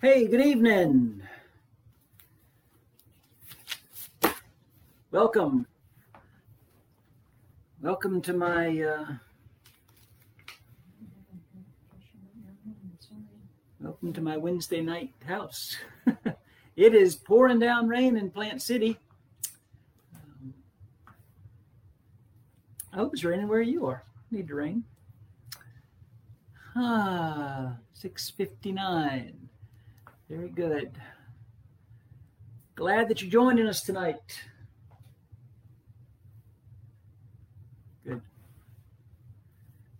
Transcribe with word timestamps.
Hey, 0.00 0.28
good 0.28 0.40
evening. 0.40 1.22
Welcome. 5.10 5.66
Welcome 7.82 8.22
to 8.22 8.32
my 8.32 8.80
uh, 8.80 9.06
welcome 13.80 14.12
to 14.12 14.20
my 14.20 14.36
Wednesday 14.36 14.82
night 14.82 15.14
house. 15.26 15.76
it 16.76 16.94
is 16.94 17.16
pouring 17.16 17.58
down 17.58 17.88
rain 17.88 18.16
in 18.16 18.30
Plant 18.30 18.62
City. 18.62 18.96
Um, 20.14 20.54
I 22.92 22.96
hope 22.98 23.14
it's 23.14 23.24
raining 23.24 23.48
where 23.48 23.62
you 23.62 23.84
are. 23.86 24.04
Need 24.30 24.46
to 24.46 24.54
rain. 24.54 24.84
Ah, 26.76 27.78
659. 27.94 29.47
Very 30.28 30.50
good. 30.50 30.92
Glad 32.74 33.08
that 33.08 33.22
you're 33.22 33.30
joining 33.30 33.66
us 33.66 33.80
tonight. 33.80 34.42
Good. 38.04 38.20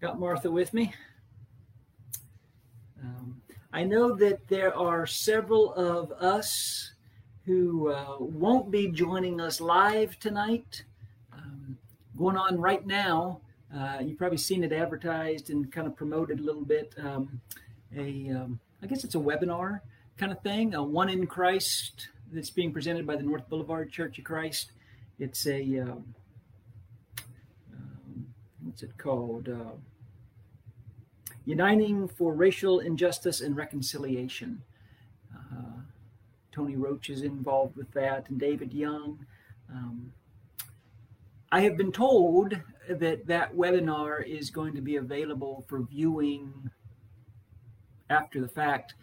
Got 0.02 0.20
Martha 0.20 0.50
with 0.50 0.74
me. 0.74 0.92
Um, 3.02 3.40
I 3.72 3.84
know 3.84 4.14
that 4.16 4.48
there 4.48 4.76
are 4.76 5.06
several 5.06 5.72
of 5.72 6.12
us 6.12 6.92
who 7.46 7.88
uh, 7.88 8.16
won't 8.20 8.70
be 8.70 8.88
joining 8.88 9.40
us 9.40 9.62
live 9.62 10.18
tonight. 10.18 10.84
Um, 11.32 11.78
going 12.18 12.36
on 12.36 12.60
right 12.60 12.86
now, 12.86 13.40
uh, 13.74 14.00
you've 14.02 14.18
probably 14.18 14.36
seen 14.36 14.62
it 14.62 14.74
advertised 14.74 15.48
and 15.48 15.72
kind 15.72 15.86
of 15.86 15.96
promoted 15.96 16.38
a 16.38 16.42
little 16.42 16.66
bit. 16.66 16.94
Um, 17.02 17.40
a, 17.96 18.28
um, 18.28 18.60
I 18.82 18.86
guess 18.86 19.04
it's 19.04 19.14
a 19.14 19.18
webinar 19.18 19.80
kind 20.18 20.32
of 20.32 20.42
thing, 20.42 20.74
a 20.74 20.82
one 20.82 21.08
in 21.08 21.26
Christ 21.26 22.08
that's 22.32 22.50
being 22.50 22.72
presented 22.72 23.06
by 23.06 23.16
the 23.16 23.22
North 23.22 23.48
Boulevard 23.48 23.90
Church 23.90 24.18
of 24.18 24.24
Christ. 24.24 24.72
It's 25.18 25.46
a 25.46 25.78
um, 25.78 26.14
um, 27.72 28.26
what's 28.62 28.82
it 28.82 28.98
called? 28.98 29.48
Uh, 29.48 29.76
Uniting 31.44 32.08
for 32.08 32.34
Racial 32.34 32.80
Injustice 32.80 33.40
and 33.40 33.56
Reconciliation. 33.56 34.60
Uh, 35.34 35.80
Tony 36.52 36.76
Roach 36.76 37.08
is 37.08 37.22
involved 37.22 37.76
with 37.76 37.90
that, 37.92 38.28
and 38.28 38.38
David 38.38 38.72
Young. 38.74 39.24
Um, 39.72 40.12
I 41.50 41.60
have 41.60 41.78
been 41.78 41.92
told 41.92 42.58
that 42.88 43.26
that 43.26 43.54
webinar 43.54 44.26
is 44.26 44.50
going 44.50 44.74
to 44.74 44.82
be 44.82 44.96
available 44.96 45.64
for 45.68 45.80
viewing 45.80 46.70
after 48.10 48.40
the 48.40 48.48
fact 48.48 48.94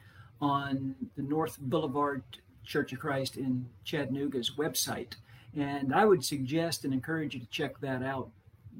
on 0.41 0.95
the 1.15 1.23
North 1.23 1.57
Boulevard 1.59 2.23
Church 2.65 2.93
of 2.93 2.99
Christ 2.99 3.37
in 3.37 3.67
Chattanooga's 3.83 4.51
website. 4.57 5.13
And 5.55 5.93
I 5.93 6.05
would 6.05 6.25
suggest 6.25 6.83
and 6.83 6.93
encourage 6.93 7.33
you 7.33 7.39
to 7.39 7.45
check 7.47 7.79
that 7.79 8.03
out 8.03 8.29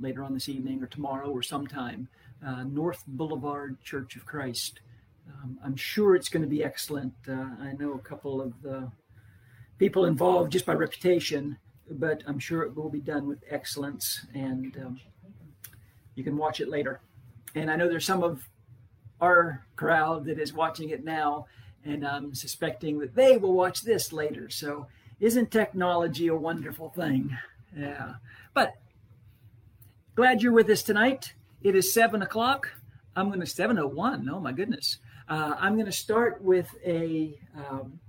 later 0.01 0.23
on 0.23 0.33
this 0.33 0.49
evening 0.49 0.83
or 0.83 0.87
tomorrow 0.87 1.29
or 1.29 1.41
sometime. 1.41 2.07
Uh, 2.45 2.63
North 2.63 3.03
Boulevard 3.07 3.81
Church 3.81 4.15
of 4.15 4.25
Christ. 4.25 4.81
Um, 5.27 5.57
I'm 5.63 5.75
sure 5.75 6.15
it's 6.15 6.29
going 6.29 6.43
to 6.43 6.49
be 6.49 6.63
excellent. 6.63 7.13
Uh, 7.27 7.47
I 7.61 7.73
know 7.79 7.93
a 7.93 7.99
couple 7.99 8.41
of 8.41 8.61
the 8.61 8.91
people 9.77 10.05
involved 10.05 10.51
just 10.51 10.65
by 10.65 10.73
reputation, 10.73 11.57
but 11.89 12.23
I'm 12.27 12.39
sure 12.39 12.63
it 12.63 12.75
will 12.75 12.89
be 12.89 12.99
done 12.99 13.27
with 13.27 13.39
excellence. 13.49 14.25
And 14.33 14.75
um, 14.77 14.99
you 16.15 16.23
can 16.23 16.37
watch 16.37 16.59
it 16.59 16.67
later. 16.67 16.99
And 17.55 17.71
I 17.71 17.75
know 17.75 17.87
there's 17.87 18.05
some 18.05 18.23
of 18.23 18.41
our 19.21 19.65
crowd 19.75 20.25
that 20.25 20.39
is 20.39 20.53
watching 20.53 20.89
it 20.89 21.03
now, 21.03 21.47
and 21.83 22.05
I'm 22.05 22.33
suspecting 22.33 22.99
that 22.99 23.15
they 23.15 23.37
will 23.37 23.53
watch 23.53 23.81
this 23.81 24.11
later. 24.11 24.49
So, 24.49 24.87
isn't 25.19 25.51
technology 25.51 26.27
a 26.27 26.35
wonderful 26.35 26.89
thing? 26.89 27.35
Yeah. 27.77 28.15
But 28.53 28.73
glad 30.15 30.41
you're 30.41 30.51
with 30.51 30.69
us 30.69 30.83
tonight. 30.83 31.33
It 31.61 31.75
is 31.75 31.93
seven 31.93 32.21
o'clock. 32.21 32.71
I'm 33.15 33.27
going 33.27 33.39
to 33.39 33.45
seven 33.45 33.79
oh 33.79 33.87
one. 33.87 34.29
Oh 34.29 34.39
my 34.39 34.51
goodness. 34.51 34.97
Uh, 35.27 35.55
I'm 35.57 35.73
going 35.73 35.85
to 35.85 35.91
start 35.91 36.41
with 36.41 36.69
a 36.85 37.39
um, 37.55 37.99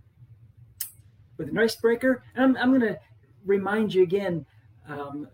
with 1.38 1.49
an 1.49 1.59
icebreaker, 1.59 2.23
and 2.34 2.44
I'm, 2.44 2.56
I'm 2.56 2.69
going 2.71 2.93
to 2.93 2.99
remind 3.44 3.94
you 3.94 4.03
again. 4.03 4.47
Um, 4.88 5.28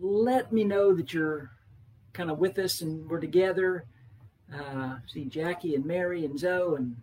let 0.00 0.52
me 0.52 0.64
know 0.64 0.94
that 0.94 1.12
you're 1.12 1.50
kind 2.12 2.30
of 2.30 2.38
with 2.38 2.58
us 2.58 2.80
and 2.80 3.08
we're 3.08 3.20
together 3.20 3.84
uh, 4.54 4.96
see 5.06 5.24
Jackie 5.24 5.74
and 5.74 5.84
Mary 5.84 6.24
and 6.24 6.38
Zoe 6.38 6.76
and 6.76 6.96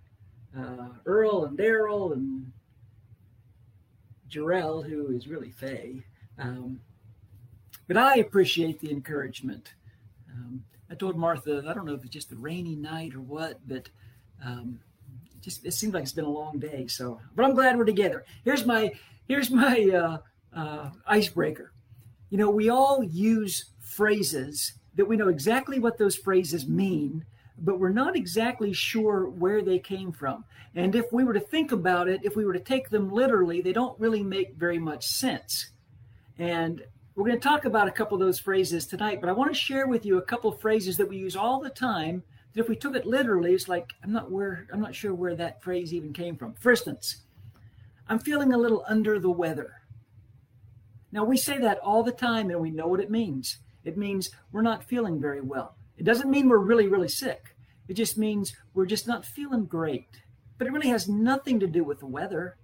uh, 0.57 0.89
Earl 1.06 1.45
and 1.45 1.57
Daryl 1.57 2.13
and 2.13 2.51
Jarrell, 4.29 4.88
who 4.88 5.16
is 5.16 5.28
really 5.28 5.51
Faye. 5.51 6.03
Um, 6.39 6.79
but 7.88 7.97
I 7.97 8.16
appreciate 8.16 8.79
the 8.79 8.91
encouragement. 8.91 9.73
Um, 10.33 10.63
I 10.89 10.95
told 10.95 11.17
Martha, 11.17 11.63
I 11.67 11.73
don't 11.73 11.85
know 11.85 11.94
if 11.94 12.03
it's 12.03 12.13
just 12.13 12.29
the 12.29 12.35
rainy 12.35 12.75
night 12.75 13.13
or 13.13 13.22
what, 13.22 13.59
but 13.67 13.89
um, 14.44 14.79
it 15.35 15.41
just 15.41 15.66
it 15.66 15.73
seems 15.73 15.94
like 15.94 16.03
it's 16.03 16.12
been 16.12 16.25
a 16.25 16.29
long 16.29 16.59
day. 16.59 16.88
So, 16.88 17.19
but 17.35 17.45
I'm 17.45 17.53
glad 17.53 17.77
we're 17.77 17.85
together. 17.85 18.25
Here's 18.44 18.66
my 18.66 18.91
here's 19.27 19.51
my 19.51 19.89
uh, 19.94 20.57
uh, 20.57 20.89
icebreaker. 21.07 21.72
You 22.29 22.38
know, 22.38 22.50
we 22.50 22.69
all 22.69 23.03
use 23.03 23.66
phrases 23.79 24.73
that 24.95 25.06
we 25.06 25.17
know 25.17 25.29
exactly 25.29 25.79
what 25.79 25.97
those 25.97 26.16
phrases 26.16 26.67
mean, 26.67 27.25
but 27.60 27.80
we're 27.80 27.90
not 27.90 28.16
exactly 28.16 28.74
sure 28.74 29.30
where 29.30 29.62
they 29.62 29.80
came 29.80 30.12
from. 30.12 30.44
And 30.76 30.94
if 30.96 31.12
we 31.12 31.24
were 31.24 31.34
to 31.34 31.40
think 31.40 31.72
about 31.72 32.08
it, 32.10 32.22
if 32.24 32.36
we 32.36 32.46
were 32.46 32.54
to 32.54 32.60
take 32.60 32.90
them 32.90 33.10
literally, 33.10 33.62
they 33.62 33.74
don't 33.74 34.00
really 34.00 34.24
make 34.24 34.56
very 34.56 34.80
much 34.80 35.06
sense. 35.06 35.72
And 36.38 36.84
we're 37.16 37.26
going 37.26 37.40
to 37.40 37.48
talk 37.48 37.64
about 37.64 37.88
a 37.88 37.92
couple 37.92 38.16
of 38.16 38.20
those 38.20 38.40
phrases 38.40 38.86
tonight, 38.86 39.22
but 39.22 39.30
I 39.30 39.34
want 39.34 39.54
to 39.54 39.60
share 39.60 39.88
with 39.88 40.06
you 40.06 40.18
a 40.18 40.22
couple 40.22 40.52
of 40.52 40.60
phrases 40.60 40.98
that 40.98 41.08
we 41.08 41.18
use 41.18 41.36
all 41.36 41.62
the 41.62 41.70
time. 41.70 42.24
That 42.54 42.62
if 42.62 42.70
we 42.70 42.76
took 42.76 42.96
it 42.96 43.06
literally, 43.06 43.54
it's 43.54 43.70
like 43.70 43.94
I'm 44.04 44.12
not 44.12 44.32
where 44.32 44.68
I'm 44.72 44.82
not 44.82 44.96
sure 44.96 45.14
where 45.14 45.36
that 45.36 45.64
phrase 45.64 45.94
even 45.94 46.12
came 46.12 46.36
from. 46.36 46.56
For 46.56 46.72
instance, 46.72 47.24
I'm 48.10 48.20
feeling 48.20 48.54
a 48.54 48.58
little 48.58 48.84
under 48.88 49.18
the 49.18 49.32
weather. 49.32 49.82
Now 51.12 51.24
we 51.24 51.38
say 51.38 51.58
that 51.60 51.80
all 51.80 52.04
the 52.04 52.12
time 52.12 52.50
and 52.50 52.60
we 52.60 52.72
know 52.72 52.88
what 52.88 53.00
it 53.00 53.10
means. 53.10 53.60
It 53.86 53.98
means 53.98 54.32
we're 54.52 54.62
not 54.62 54.84
feeling 54.84 55.22
very 55.22 55.42
well. 55.42 55.78
It 55.97 56.03
doesn't 56.03 56.29
mean 56.29 56.50
we're 56.50 56.57
really, 56.57 56.88
really 56.88 57.07
sick. 57.07 57.56
It 57.88 57.94
just 57.94 58.17
means 58.17 58.56
we're 58.73 58.85
just 58.85 59.07
not 59.07 59.25
feeling 59.25 59.66
great. 59.66 60.07
But 60.57 60.67
it 60.67 60.73
really 60.73 60.89
has 60.89 61.07
nothing 61.07 61.59
to 61.59 61.67
do 61.67 61.83
with 61.83 62.00
the 62.00 62.06
weather. 62.06 62.57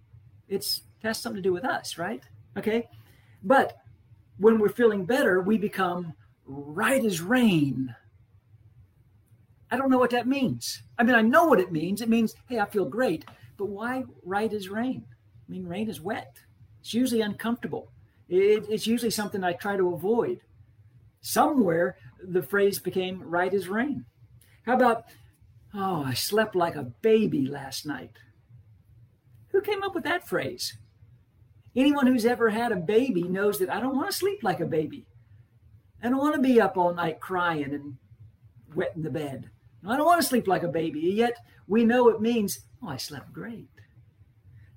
It's, 0.47 0.81
it 1.01 1.07
has 1.07 1.17
something 1.17 1.41
to 1.41 1.47
do 1.47 1.53
with 1.53 1.65
us, 1.65 1.97
right? 1.97 2.23
Okay. 2.57 2.89
But 3.43 3.77
when 4.37 4.59
we're 4.59 4.69
feeling 4.69 5.05
better, 5.05 5.41
we 5.41 5.57
become 5.57 6.13
right 6.45 7.03
as 7.03 7.21
rain. 7.21 7.95
I 9.69 9.77
don't 9.77 9.89
know 9.89 9.99
what 9.99 10.11
that 10.11 10.27
means. 10.27 10.81
I 10.97 11.03
mean, 11.03 11.15
I 11.15 11.21
know 11.21 11.45
what 11.45 11.59
it 11.59 11.71
means. 11.71 12.01
It 12.01 12.09
means, 12.09 12.35
hey, 12.49 12.59
I 12.59 12.65
feel 12.65 12.85
great. 12.85 13.25
But 13.57 13.69
why 13.69 14.03
right 14.25 14.51
as 14.51 14.69
rain? 14.69 15.05
I 15.07 15.51
mean, 15.51 15.65
rain 15.65 15.89
is 15.89 16.01
wet. 16.01 16.35
It's 16.81 16.93
usually 16.93 17.21
uncomfortable. 17.21 17.91
It, 18.27 18.65
it's 18.69 18.87
usually 18.87 19.11
something 19.11 19.43
I 19.43 19.53
try 19.53 19.77
to 19.77 19.93
avoid. 19.93 20.41
Somewhere 21.21 21.97
the 22.23 22.41
phrase 22.41 22.79
became 22.79 23.23
right 23.23 23.53
as 23.53 23.67
rain. 23.67 24.05
How 24.65 24.73
about, 24.73 25.05
oh, 25.73 26.03
I 26.03 26.13
slept 26.13 26.55
like 26.55 26.75
a 26.75 26.91
baby 27.01 27.45
last 27.45 27.85
night? 27.85 28.17
Who 29.51 29.61
came 29.61 29.83
up 29.83 29.93
with 29.93 30.03
that 30.03 30.27
phrase? 30.27 30.77
Anyone 31.75 32.07
who's 32.07 32.25
ever 32.25 32.49
had 32.49 32.71
a 32.71 32.77
baby 32.77 33.23
knows 33.23 33.59
that 33.59 33.71
I 33.71 33.79
don't 33.79 33.95
want 33.95 34.09
to 34.09 34.17
sleep 34.17 34.39
like 34.43 34.59
a 34.59 34.65
baby. 34.65 35.05
I 36.03 36.09
don't 36.09 36.17
want 36.17 36.35
to 36.35 36.41
be 36.41 36.59
up 36.59 36.77
all 36.77 36.93
night 36.93 37.19
crying 37.19 37.73
and 37.73 37.97
wetting 38.75 39.03
the 39.03 39.09
bed. 39.09 39.49
I 39.87 39.95
don't 39.95 40.05
want 40.05 40.21
to 40.21 40.27
sleep 40.27 40.47
like 40.47 40.63
a 40.63 40.67
baby. 40.67 40.99
Yet 41.01 41.37
we 41.67 41.85
know 41.85 42.09
it 42.09 42.21
means, 42.21 42.59
oh, 42.83 42.89
I 42.89 42.97
slept 42.97 43.31
great. 43.31 43.69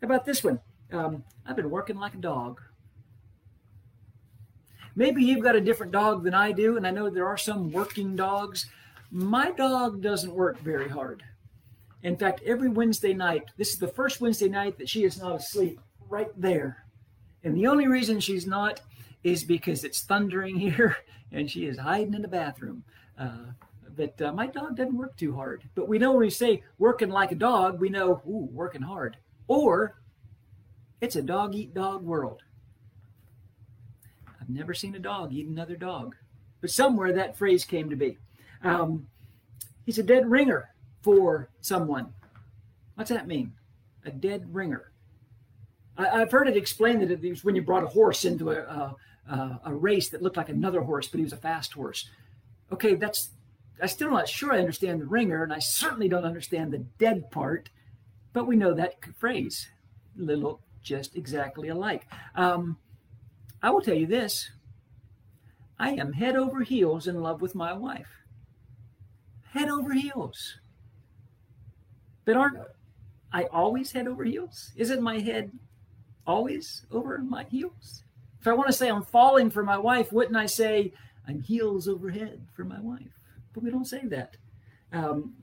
How 0.00 0.06
about 0.06 0.24
this 0.24 0.44
one? 0.44 0.60
Um, 0.92 1.24
I've 1.46 1.56
been 1.56 1.70
working 1.70 1.96
like 1.96 2.14
a 2.14 2.18
dog. 2.18 2.60
Maybe 4.96 5.24
you've 5.24 5.42
got 5.42 5.56
a 5.56 5.60
different 5.60 5.92
dog 5.92 6.22
than 6.22 6.34
I 6.34 6.52
do, 6.52 6.76
and 6.76 6.86
I 6.86 6.90
know 6.90 7.10
there 7.10 7.26
are 7.26 7.36
some 7.36 7.72
working 7.72 8.14
dogs. 8.14 8.66
My 9.10 9.50
dog 9.50 10.00
doesn't 10.00 10.34
work 10.34 10.58
very 10.60 10.88
hard. 10.88 11.22
In 12.02 12.16
fact, 12.16 12.42
every 12.44 12.68
Wednesday 12.68 13.14
night, 13.14 13.44
this 13.56 13.70
is 13.70 13.78
the 13.78 13.88
first 13.88 14.20
Wednesday 14.20 14.48
night 14.48 14.78
that 14.78 14.88
she 14.88 15.04
is 15.04 15.18
not 15.18 15.34
asleep, 15.34 15.80
right 16.08 16.28
there. 16.36 16.84
And 17.42 17.56
the 17.56 17.66
only 17.66 17.88
reason 17.88 18.20
she's 18.20 18.46
not 18.46 18.80
is 19.22 19.42
because 19.42 19.84
it's 19.84 20.02
thundering 20.02 20.56
here 20.60 20.96
and 21.32 21.50
she 21.50 21.66
is 21.66 21.78
hiding 21.78 22.14
in 22.14 22.22
the 22.22 22.28
bathroom. 22.28 22.84
Uh, 23.18 23.52
but 23.96 24.20
uh, 24.20 24.32
my 24.32 24.46
dog 24.46 24.76
doesn't 24.76 24.96
work 24.96 25.16
too 25.16 25.34
hard. 25.34 25.62
But 25.74 25.88
we 25.88 25.98
know 25.98 26.12
when 26.12 26.20
we 26.20 26.30
say 26.30 26.62
working 26.78 27.10
like 27.10 27.32
a 27.32 27.36
dog, 27.36 27.80
we 27.80 27.88
know, 27.88 28.22
ooh, 28.26 28.48
working 28.52 28.82
hard. 28.82 29.16
Or 29.48 30.00
it's 31.00 31.16
a 31.16 31.22
dog 31.22 31.54
eat 31.54 31.74
dog 31.74 32.02
world. 32.02 32.42
I've 34.44 34.54
never 34.54 34.74
seen 34.74 34.94
a 34.94 34.98
dog 35.00 35.32
eat 35.32 35.48
another 35.48 35.76
dog. 35.76 36.14
But 36.60 36.70
somewhere 36.70 37.12
that 37.12 37.36
phrase 37.36 37.64
came 37.64 37.90
to 37.90 37.96
be. 37.96 38.18
Um, 38.62 39.08
he's 39.84 39.98
a 39.98 40.02
dead 40.02 40.30
ringer 40.30 40.70
for 41.02 41.50
someone. 41.60 42.12
What's 42.94 43.10
that 43.10 43.26
mean? 43.26 43.54
a 44.04 44.10
dead 44.10 44.54
ringer. 44.54 44.90
I, 45.96 46.18
have 46.18 46.32
heard 46.32 46.48
it 46.48 46.56
explained 46.56 47.02
that 47.02 47.10
it 47.10 47.28
was 47.28 47.44
when 47.44 47.54
you 47.54 47.62
brought 47.62 47.84
a 47.84 47.88
horse 47.88 48.24
into 48.24 48.50
a, 48.50 48.96
a, 49.28 49.60
a 49.64 49.74
race 49.74 50.08
that 50.10 50.22
looked 50.22 50.36
like 50.36 50.48
another 50.48 50.80
horse, 50.80 51.08
but 51.08 51.18
he 51.18 51.24
was 51.24 51.32
a 51.32 51.38
fast 51.38 51.72
horse. 51.72 52.08
Okay, 52.72 52.94
that's 52.94 53.30
I'm 53.80 53.88
still 53.88 54.10
not 54.10 54.28
sure 54.28 54.52
I 54.52 54.60
understand 54.60 55.00
the 55.00 55.06
ringer, 55.06 55.42
and 55.42 55.52
I 55.52 55.58
certainly 55.58 56.08
don't 56.08 56.24
understand 56.24 56.72
the 56.72 56.78
dead 56.78 57.30
part, 57.30 57.70
but 58.32 58.46
we 58.46 58.56
know 58.56 58.74
that 58.74 58.94
phrase. 59.16 59.68
Little 60.16 60.60
just 60.82 61.16
exactly 61.16 61.68
alike. 61.68 62.06
Um, 62.34 62.78
I 63.64 63.70
will 63.70 63.80
tell 63.80 63.94
you 63.94 64.06
this 64.06 64.50
I 65.78 65.92
am 65.92 66.12
head 66.12 66.36
over 66.36 66.60
heels 66.60 67.06
in 67.06 67.22
love 67.22 67.40
with 67.40 67.54
my 67.54 67.72
wife. 67.72 68.20
Head 69.52 69.70
over 69.70 69.94
heels. 69.94 70.58
But 72.26 72.36
aren't 72.36 72.58
I 73.32 73.44
always 73.44 73.92
head 73.92 74.06
over 74.06 74.22
heels? 74.22 74.70
Isn't 74.76 75.00
my 75.00 75.18
head 75.18 75.50
always 76.26 76.84
over 76.90 77.16
my 77.18 77.44
heels? 77.44 78.04
If 78.38 78.46
I 78.46 78.52
want 78.52 78.66
to 78.66 78.72
say 78.74 78.90
I'm 78.90 79.02
falling 79.02 79.48
for 79.48 79.62
my 79.62 79.78
wife, 79.78 80.12
wouldn't 80.12 80.36
I 80.36 80.44
say 80.44 80.92
I'm 81.26 81.40
heels 81.40 81.88
over 81.88 82.10
head 82.10 82.46
for 82.54 82.64
my 82.64 82.80
wife? 82.82 83.18
But 83.54 83.62
we 83.62 83.70
don't 83.70 83.86
say 83.86 84.02
that. 84.08 84.36
Um, 84.92 85.36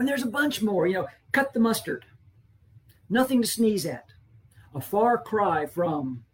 and 0.00 0.08
there's 0.08 0.24
a 0.24 0.38
bunch 0.40 0.62
more, 0.62 0.88
you 0.88 0.94
know, 0.94 1.06
cut 1.30 1.52
the 1.52 1.60
mustard. 1.60 2.06
Nothing 3.08 3.40
to 3.40 3.46
sneeze 3.46 3.86
at. 3.86 4.06
A 4.74 4.80
far 4.80 5.16
cry 5.16 5.66
from 5.66 6.24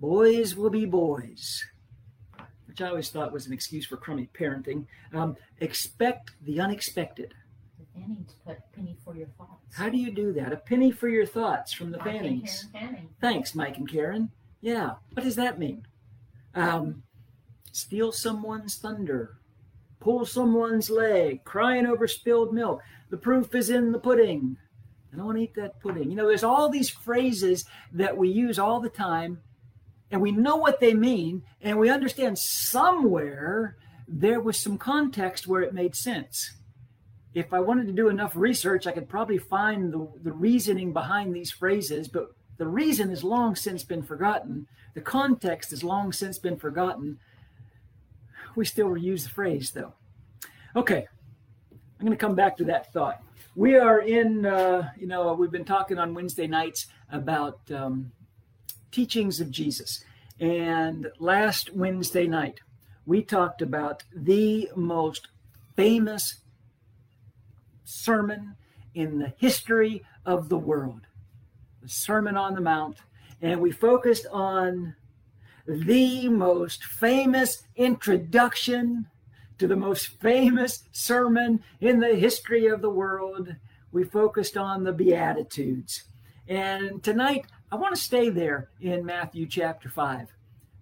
boys 0.00 0.56
will 0.56 0.70
be 0.70 0.86
boys, 0.86 1.64
which 2.66 2.80
I 2.80 2.88
always 2.88 3.10
thought 3.10 3.32
was 3.32 3.46
an 3.46 3.52
excuse 3.52 3.86
for 3.86 3.96
crummy 3.96 4.28
parenting. 4.34 4.86
Um, 5.12 5.36
expect 5.60 6.32
the 6.42 6.60
unexpected. 6.60 7.34
The 7.78 8.00
Fannings 8.00 8.34
put 8.46 8.58
penny 8.74 8.96
for 9.04 9.14
your 9.14 9.28
thoughts. 9.38 9.76
How 9.76 9.88
do 9.88 9.98
you 9.98 10.10
do 10.10 10.32
that? 10.32 10.52
A 10.52 10.56
penny 10.56 10.90
for 10.90 11.08
your 11.08 11.26
thoughts 11.26 11.72
from 11.72 11.90
the 11.90 11.98
Mike 11.98 12.06
Fannings. 12.06 12.66
Fanning. 12.72 13.10
Thanks, 13.20 13.54
Mike 13.54 13.76
and 13.76 13.88
Karen. 13.88 14.30
Yeah. 14.60 14.94
What 15.12 15.22
does 15.24 15.36
that 15.36 15.58
mean? 15.58 15.86
Um, 16.54 17.02
steal 17.72 18.10
someone's 18.10 18.76
thunder, 18.76 19.36
pull 20.00 20.24
someone's 20.26 20.90
leg, 20.90 21.44
crying 21.44 21.86
over 21.86 22.08
spilled 22.08 22.52
milk. 22.52 22.80
The 23.10 23.16
proof 23.16 23.54
is 23.54 23.70
in 23.70 23.92
the 23.92 23.98
pudding. 23.98 24.56
I 25.12 25.16
don't 25.16 25.26
want 25.26 25.38
to 25.38 25.44
eat 25.44 25.54
that 25.54 25.80
pudding. 25.80 26.10
You 26.10 26.16
know, 26.16 26.26
there's 26.26 26.44
all 26.44 26.68
these 26.68 26.88
phrases 26.88 27.64
that 27.92 28.16
we 28.16 28.28
use 28.28 28.58
all 28.58 28.80
the 28.80 28.88
time, 28.88 29.40
and 30.10 30.20
we 30.20 30.32
know 30.32 30.56
what 30.56 30.80
they 30.80 30.94
mean, 30.94 31.42
and 31.60 31.78
we 31.78 31.90
understand 31.90 32.38
somewhere 32.38 33.76
there 34.08 34.40
was 34.40 34.58
some 34.58 34.76
context 34.76 35.46
where 35.46 35.62
it 35.62 35.72
made 35.72 35.94
sense. 35.94 36.52
If 37.32 37.52
I 37.52 37.60
wanted 37.60 37.86
to 37.86 37.92
do 37.92 38.08
enough 38.08 38.34
research, 38.34 38.86
I 38.86 38.92
could 38.92 39.08
probably 39.08 39.38
find 39.38 39.92
the, 39.92 40.08
the 40.22 40.32
reasoning 40.32 40.92
behind 40.92 41.34
these 41.34 41.52
phrases, 41.52 42.08
but 42.08 42.34
the 42.56 42.66
reason 42.66 43.08
has 43.10 43.22
long 43.22 43.54
since 43.54 43.84
been 43.84 44.02
forgotten. 44.02 44.66
The 44.94 45.00
context 45.00 45.70
has 45.70 45.84
long 45.84 46.12
since 46.12 46.38
been 46.38 46.56
forgotten. 46.56 47.18
We 48.56 48.64
still 48.64 48.96
use 48.96 49.22
the 49.22 49.30
phrase, 49.30 49.70
though. 49.70 49.94
Okay, 50.74 51.06
I'm 51.70 52.06
going 52.06 52.10
to 52.10 52.16
come 52.16 52.34
back 52.34 52.56
to 52.56 52.64
that 52.64 52.92
thought. 52.92 53.22
We 53.54 53.76
are 53.76 54.00
in, 54.00 54.44
uh, 54.44 54.90
you 54.98 55.06
know, 55.06 55.32
we've 55.34 55.50
been 55.50 55.64
talking 55.64 55.98
on 55.98 56.14
Wednesday 56.14 56.48
nights 56.48 56.86
about 57.12 57.60
um, 57.70 58.10
teachings 58.90 59.40
of 59.40 59.50
Jesus. 59.50 60.04
And 60.38 61.08
last 61.18 61.74
Wednesday 61.74 62.26
night, 62.26 62.60
we 63.06 63.22
talked 63.22 63.62
about 63.62 64.04
the 64.14 64.70
most 64.74 65.28
famous 65.76 66.40
sermon 67.84 68.56
in 68.94 69.18
the 69.18 69.32
history 69.38 70.02
of 70.24 70.48
the 70.48 70.58
world 70.58 71.06
the 71.82 71.88
Sermon 71.88 72.36
on 72.36 72.54
the 72.54 72.60
Mount. 72.60 72.98
And 73.40 73.60
we 73.60 73.70
focused 73.70 74.26
on 74.30 74.94
the 75.66 76.28
most 76.28 76.84
famous 76.84 77.62
introduction 77.76 79.06
to 79.58 79.66
the 79.66 79.76
most 79.76 80.08
famous 80.20 80.84
sermon 80.92 81.62
in 81.80 82.00
the 82.00 82.14
history 82.14 82.66
of 82.66 82.82
the 82.82 82.90
world. 82.90 83.56
We 83.92 84.04
focused 84.04 84.56
on 84.56 84.84
the 84.84 84.92
Beatitudes. 84.92 86.04
And 86.50 87.00
tonight, 87.04 87.46
I 87.70 87.76
want 87.76 87.94
to 87.94 88.00
stay 88.00 88.28
there 88.28 88.70
in 88.80 89.06
Matthew 89.06 89.46
chapter 89.46 89.88
5. 89.88 90.26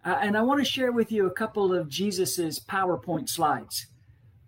Uh, 0.02 0.18
and 0.22 0.34
I 0.34 0.40
want 0.40 0.60
to 0.60 0.64
share 0.64 0.92
with 0.92 1.12
you 1.12 1.26
a 1.26 1.30
couple 1.30 1.74
of 1.74 1.90
Jesus's 1.90 2.58
PowerPoint 2.58 3.28
slides. 3.28 3.86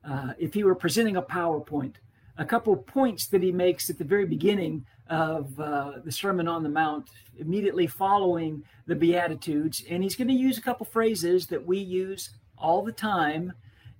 Uh, 0.03 0.33
if 0.39 0.55
he 0.55 0.65
were 0.65 0.75
presenting 0.75 1.19
a 1.19 1.23
PowerPoint, 1.23 1.97
a 2.39 2.45
couple 2.47 2.75
points 2.75 3.27
that 3.27 3.43
he 3.43 3.53
makes 3.53 3.91
at 3.91 3.99
the 3.99 4.05
very 4.05 4.25
beginning 4.25 4.87
of 5.11 5.61
uh, 5.61 5.99
the 6.03 6.11
Sermon 6.11 6.49
on 6.49 6.63
the 6.63 6.71
Mount, 6.71 7.11
immediately 7.37 7.87
following 7.87 8.65
the 8.87 8.97
Beatitudes. 8.97 9.85
And 9.91 10.03
he's 10.03 10.17
going 10.17 10.29
to 10.29 10.35
use 10.35 10.57
a 10.57 10.63
couple 10.63 10.87
phrases 10.87 11.49
that 11.49 11.67
we 11.67 11.77
use 11.77 12.31
all 12.57 12.83
the 12.83 12.93
time. 12.93 13.53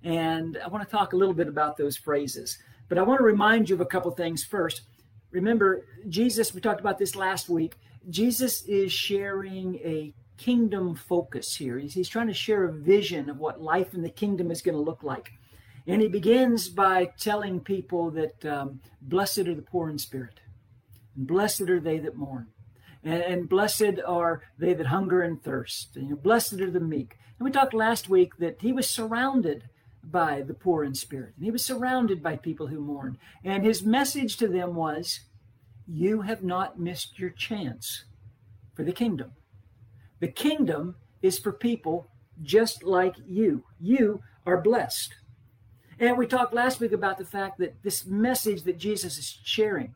And 0.03 0.57
I 0.57 0.67
want 0.69 0.83
to 0.83 0.89
talk 0.89 1.13
a 1.13 1.17
little 1.17 1.35
bit 1.35 1.47
about 1.47 1.77
those 1.77 1.97
phrases. 1.97 2.57
But 2.89 2.97
I 2.97 3.03
want 3.03 3.19
to 3.19 3.23
remind 3.23 3.69
you 3.69 3.75
of 3.75 3.81
a 3.81 3.85
couple 3.85 4.09
things 4.09 4.43
first. 4.43 4.81
Remember, 5.31 5.85
Jesus, 6.07 6.53
we 6.53 6.61
talked 6.61 6.79
about 6.79 6.97
this 6.97 7.15
last 7.15 7.49
week. 7.49 7.75
Jesus 8.09 8.63
is 8.63 8.91
sharing 8.91 9.75
a 9.75 10.13
kingdom 10.37 10.95
focus 10.95 11.55
here. 11.55 11.77
He's, 11.77 11.93
he's 11.93 12.09
trying 12.09 12.27
to 12.27 12.33
share 12.33 12.65
a 12.65 12.71
vision 12.71 13.29
of 13.29 13.37
what 13.37 13.61
life 13.61 13.93
in 13.93 14.01
the 14.01 14.09
kingdom 14.09 14.51
is 14.51 14.61
going 14.61 14.75
to 14.75 14.81
look 14.81 15.03
like. 15.03 15.31
And 15.87 16.01
he 16.01 16.07
begins 16.07 16.69
by 16.69 17.11
telling 17.19 17.59
people 17.59 18.11
that 18.11 18.45
um, 18.45 18.81
blessed 19.01 19.39
are 19.39 19.55
the 19.55 19.61
poor 19.61 19.89
in 19.89 19.97
spirit 19.97 20.39
and 21.15 21.27
blessed 21.27 21.69
are 21.69 21.79
they 21.79 21.99
that 21.99 22.15
mourn. 22.15 22.47
And, 23.03 23.21
and 23.21 23.49
blessed 23.49 23.99
are 24.05 24.43
they 24.57 24.73
that 24.73 24.87
hunger 24.87 25.21
and 25.21 25.41
thirst. 25.41 25.95
And, 25.95 26.05
you 26.05 26.09
know, 26.11 26.21
blessed 26.21 26.53
are 26.53 26.71
the 26.71 26.79
meek. 26.79 27.17
And 27.37 27.45
we 27.45 27.51
talked 27.51 27.73
last 27.73 28.09
week 28.09 28.37
that 28.37 28.61
he 28.61 28.71
was 28.71 28.89
surrounded 28.89 29.69
by 30.11 30.41
the 30.41 30.53
poor 30.53 30.83
in 30.83 30.93
spirit. 30.95 31.33
And 31.35 31.45
he 31.45 31.51
was 31.51 31.63
surrounded 31.63 32.21
by 32.21 32.35
people 32.35 32.67
who 32.67 32.79
mourned. 32.79 33.17
And 33.43 33.63
his 33.63 33.83
message 33.83 34.37
to 34.37 34.47
them 34.47 34.75
was, 34.75 35.21
You 35.87 36.21
have 36.21 36.43
not 36.43 36.79
missed 36.79 37.19
your 37.19 37.29
chance 37.29 38.05
for 38.73 38.83
the 38.83 38.91
kingdom. 38.91 39.31
The 40.19 40.27
kingdom 40.27 40.95
is 41.21 41.39
for 41.39 41.51
people 41.51 42.07
just 42.41 42.83
like 42.83 43.15
you. 43.25 43.63
You 43.79 44.23
are 44.45 44.61
blessed. 44.61 45.15
And 45.99 46.17
we 46.17 46.25
talked 46.25 46.53
last 46.53 46.79
week 46.79 46.91
about 46.91 47.17
the 47.17 47.25
fact 47.25 47.59
that 47.59 47.83
this 47.83 48.05
message 48.05 48.63
that 48.63 48.77
Jesus 48.77 49.17
is 49.17 49.39
sharing 49.43 49.93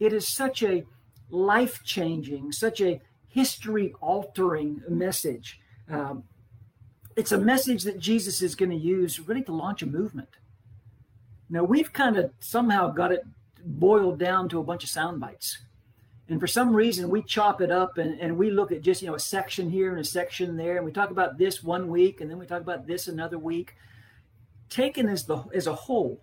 it 0.00 0.14
is 0.14 0.26
such 0.26 0.62
a 0.62 0.84
life 1.28 1.84
changing, 1.84 2.52
such 2.52 2.80
a 2.80 3.00
history 3.28 3.94
altering 4.00 4.82
message. 4.88 5.60
Um, 5.88 6.24
it's 7.20 7.32
a 7.32 7.38
message 7.38 7.82
that 7.82 7.98
Jesus 7.98 8.40
is 8.40 8.54
going 8.54 8.70
to 8.70 8.76
use 8.76 9.20
really 9.20 9.42
to 9.42 9.52
launch 9.52 9.82
a 9.82 9.86
movement. 9.86 10.30
Now, 11.50 11.64
we've 11.64 11.92
kind 11.92 12.16
of 12.16 12.32
somehow 12.40 12.90
got 12.90 13.12
it 13.12 13.24
boiled 13.62 14.18
down 14.18 14.48
to 14.48 14.58
a 14.58 14.64
bunch 14.64 14.84
of 14.84 14.90
sound 14.90 15.20
bites. 15.20 15.58
And 16.28 16.40
for 16.40 16.46
some 16.46 16.74
reason, 16.74 17.10
we 17.10 17.22
chop 17.22 17.60
it 17.60 17.70
up 17.70 17.98
and, 17.98 18.18
and 18.20 18.38
we 18.38 18.50
look 18.50 18.72
at 18.72 18.80
just, 18.80 19.02
you 19.02 19.08
know, 19.08 19.16
a 19.16 19.20
section 19.20 19.68
here 19.68 19.90
and 19.90 20.00
a 20.00 20.04
section 20.04 20.56
there. 20.56 20.76
And 20.76 20.86
we 20.86 20.92
talk 20.92 21.10
about 21.10 21.36
this 21.36 21.62
one 21.62 21.88
week 21.88 22.20
and 22.20 22.30
then 22.30 22.38
we 22.38 22.46
talk 22.46 22.62
about 22.62 22.86
this 22.86 23.06
another 23.06 23.38
week. 23.38 23.74
Taken 24.70 25.08
as, 25.08 25.26
the, 25.26 25.42
as 25.52 25.66
a 25.66 25.74
whole, 25.74 26.22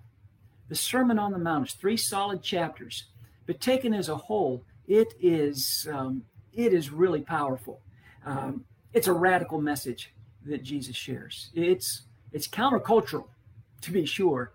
the 0.70 0.76
Sermon 0.76 1.20
on 1.20 1.32
the 1.32 1.38
Mount 1.38 1.68
is 1.68 1.74
three 1.74 1.98
solid 1.98 2.42
chapters 2.42 3.06
but 3.46 3.62
taken 3.62 3.94
as 3.94 4.10
a 4.10 4.16
whole, 4.16 4.64
it 4.88 5.14
is 5.20 5.88
um, 5.92 6.24
it 6.54 6.74
is 6.74 6.92
really 6.92 7.22
powerful. 7.22 7.82
Um, 8.26 8.66
it's 8.94 9.08
a 9.08 9.14
radical 9.14 9.62
message 9.62 10.14
that 10.48 10.64
Jesus 10.64 10.96
shares. 10.96 11.50
It's 11.54 12.04
it's 12.34 12.48
countercultural, 12.48 13.26
to 13.82 13.92
be 13.92 14.06
sure. 14.06 14.52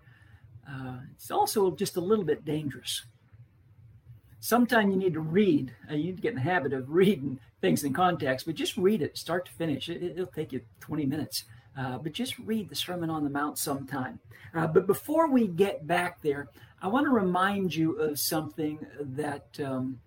Uh, 0.69 0.97
it's 1.13 1.31
also 1.31 1.71
just 1.71 1.97
a 1.97 2.01
little 2.01 2.25
bit 2.25 2.45
dangerous. 2.45 3.03
Sometimes 4.39 4.93
you 4.93 4.99
need 4.99 5.13
to 5.13 5.19
read. 5.19 5.73
Uh, 5.89 5.95
you 5.95 6.05
need 6.05 6.17
to 6.17 6.21
get 6.21 6.29
in 6.29 6.35
the 6.35 6.41
habit 6.41 6.73
of 6.73 6.89
reading 6.89 7.39
things 7.61 7.83
in 7.83 7.93
context, 7.93 8.45
but 8.45 8.55
just 8.55 8.77
read 8.77 9.01
it 9.01 9.17
start 9.17 9.45
to 9.45 9.51
finish. 9.53 9.89
It, 9.89 10.15
will 10.17 10.27
take 10.27 10.51
you 10.51 10.61
20 10.81 11.05
minutes. 11.05 11.45
Uh, 11.77 11.97
but 11.97 12.11
just 12.11 12.37
read 12.39 12.69
the 12.69 12.75
Sermon 12.75 13.09
on 13.09 13.23
the 13.23 13.29
Mount 13.29 13.57
sometime. 13.57 14.19
Uh, 14.53 14.67
but 14.67 14.85
before 14.85 15.27
we 15.31 15.47
get 15.47 15.87
back 15.87 16.21
there, 16.21 16.49
I 16.81 16.87
want 16.87 17.07
to 17.07 17.11
remind 17.11 17.73
you 17.73 17.93
of 17.93 18.19
something 18.19 18.85
that 18.99 19.47
um, 19.63 19.99